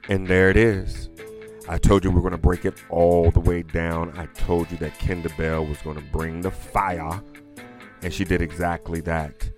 And 0.07 0.25
there 0.27 0.49
it 0.49 0.55
is. 0.55 1.09
I 1.67 1.77
told 1.77 2.03
you 2.03 2.11
we 2.11 2.17
are 2.17 2.21
going 2.21 2.31
to 2.31 2.37
break 2.37 2.63
it 2.63 2.81
all 2.89 3.29
the 3.29 3.41
way 3.41 3.61
down. 3.61 4.17
I 4.17 4.25
told 4.27 4.71
you 4.71 4.77
that 4.77 4.93
Kenda 4.99 5.35
Bell 5.37 5.65
was 5.65 5.77
going 5.81 5.97
to 5.97 6.03
bring 6.11 6.41
the 6.41 6.49
fire, 6.49 7.21
and 8.01 8.13
she 8.13 8.23
did 8.23 8.41
exactly 8.41 9.01
that. 9.01 9.51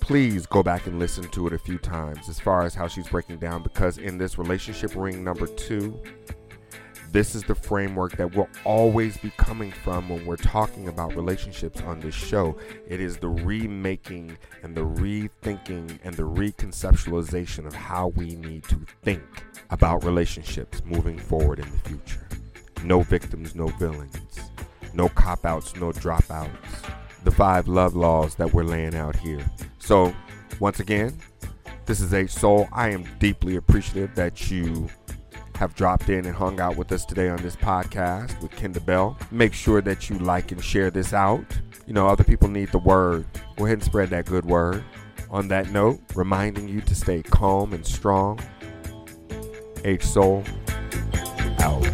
Please 0.00 0.46
go 0.46 0.62
back 0.62 0.86
and 0.86 0.98
listen 0.98 1.28
to 1.28 1.46
it 1.46 1.52
a 1.52 1.58
few 1.58 1.78
times 1.78 2.28
as 2.28 2.40
far 2.40 2.64
as 2.64 2.74
how 2.74 2.88
she's 2.88 3.06
breaking 3.06 3.36
down 3.36 3.62
because 3.62 3.98
in 3.98 4.18
this 4.18 4.36
relationship 4.38 4.96
ring 4.96 5.22
number 5.22 5.46
two, 5.46 6.02
this 7.12 7.34
is 7.34 7.44
the 7.44 7.54
framework 7.54 8.16
that 8.16 8.34
we'll 8.34 8.48
always 8.64 9.18
be 9.18 9.30
coming 9.36 9.70
from 9.70 10.08
when 10.08 10.24
we're 10.24 10.36
talking 10.36 10.88
about 10.88 11.14
relationships 11.14 11.82
on 11.82 12.00
this 12.00 12.14
show. 12.14 12.56
It 12.88 13.00
is 13.00 13.18
the 13.18 13.28
remaking 13.28 14.38
and 14.62 14.74
the 14.74 14.86
rethinking 14.86 15.98
and 16.02 16.14
the 16.14 16.22
reconceptualization 16.22 17.66
of 17.66 17.74
how 17.74 18.08
we 18.08 18.34
need 18.36 18.64
to 18.64 18.78
think 19.02 19.22
about 19.68 20.04
relationships 20.04 20.82
moving 20.86 21.18
forward 21.18 21.58
in 21.58 21.70
the 21.70 21.78
future. 21.88 22.26
No 22.82 23.02
victims, 23.02 23.54
no 23.54 23.66
villains. 23.66 24.40
No 24.94 25.10
cop 25.10 25.44
outs, 25.44 25.76
no 25.76 25.92
dropouts. 25.92 26.50
The 27.24 27.30
five 27.30 27.68
love 27.68 27.94
laws 27.94 28.34
that 28.36 28.52
we're 28.52 28.64
laying 28.64 28.94
out 28.94 29.16
here. 29.16 29.44
So, 29.78 30.14
once 30.60 30.80
again, 30.80 31.18
this 31.84 32.00
is 32.00 32.14
H 32.14 32.30
Soul. 32.30 32.68
I 32.72 32.90
am 32.90 33.04
deeply 33.18 33.56
appreciative 33.56 34.14
that 34.14 34.50
you 34.50 34.88
have 35.62 35.76
dropped 35.76 36.08
in 36.08 36.26
and 36.26 36.34
hung 36.34 36.58
out 36.58 36.76
with 36.76 36.90
us 36.90 37.04
today 37.04 37.28
on 37.28 37.40
this 37.40 37.54
podcast 37.54 38.42
with 38.42 38.50
Kenda 38.50 38.84
Bell. 38.84 39.16
Make 39.30 39.54
sure 39.54 39.80
that 39.80 40.10
you 40.10 40.18
like 40.18 40.50
and 40.50 40.60
share 40.60 40.90
this 40.90 41.12
out. 41.12 41.44
You 41.86 41.92
know, 41.92 42.08
other 42.08 42.24
people 42.24 42.48
need 42.48 42.72
the 42.72 42.78
word. 42.78 43.24
Go 43.56 43.66
ahead 43.66 43.78
and 43.78 43.84
spread 43.84 44.10
that 44.10 44.26
good 44.26 44.44
word. 44.44 44.82
On 45.30 45.46
that 45.48 45.70
note, 45.70 46.00
reminding 46.16 46.66
you 46.66 46.80
to 46.80 46.96
stay 46.96 47.22
calm 47.22 47.74
and 47.74 47.86
strong. 47.86 48.40
H 49.84 50.04
Soul 50.04 50.42
out. 51.60 51.84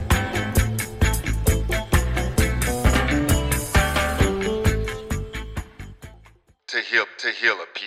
To 6.68 6.80
heal, 6.80 7.04
to 7.18 7.30
heal 7.32 7.56
a 7.60 7.78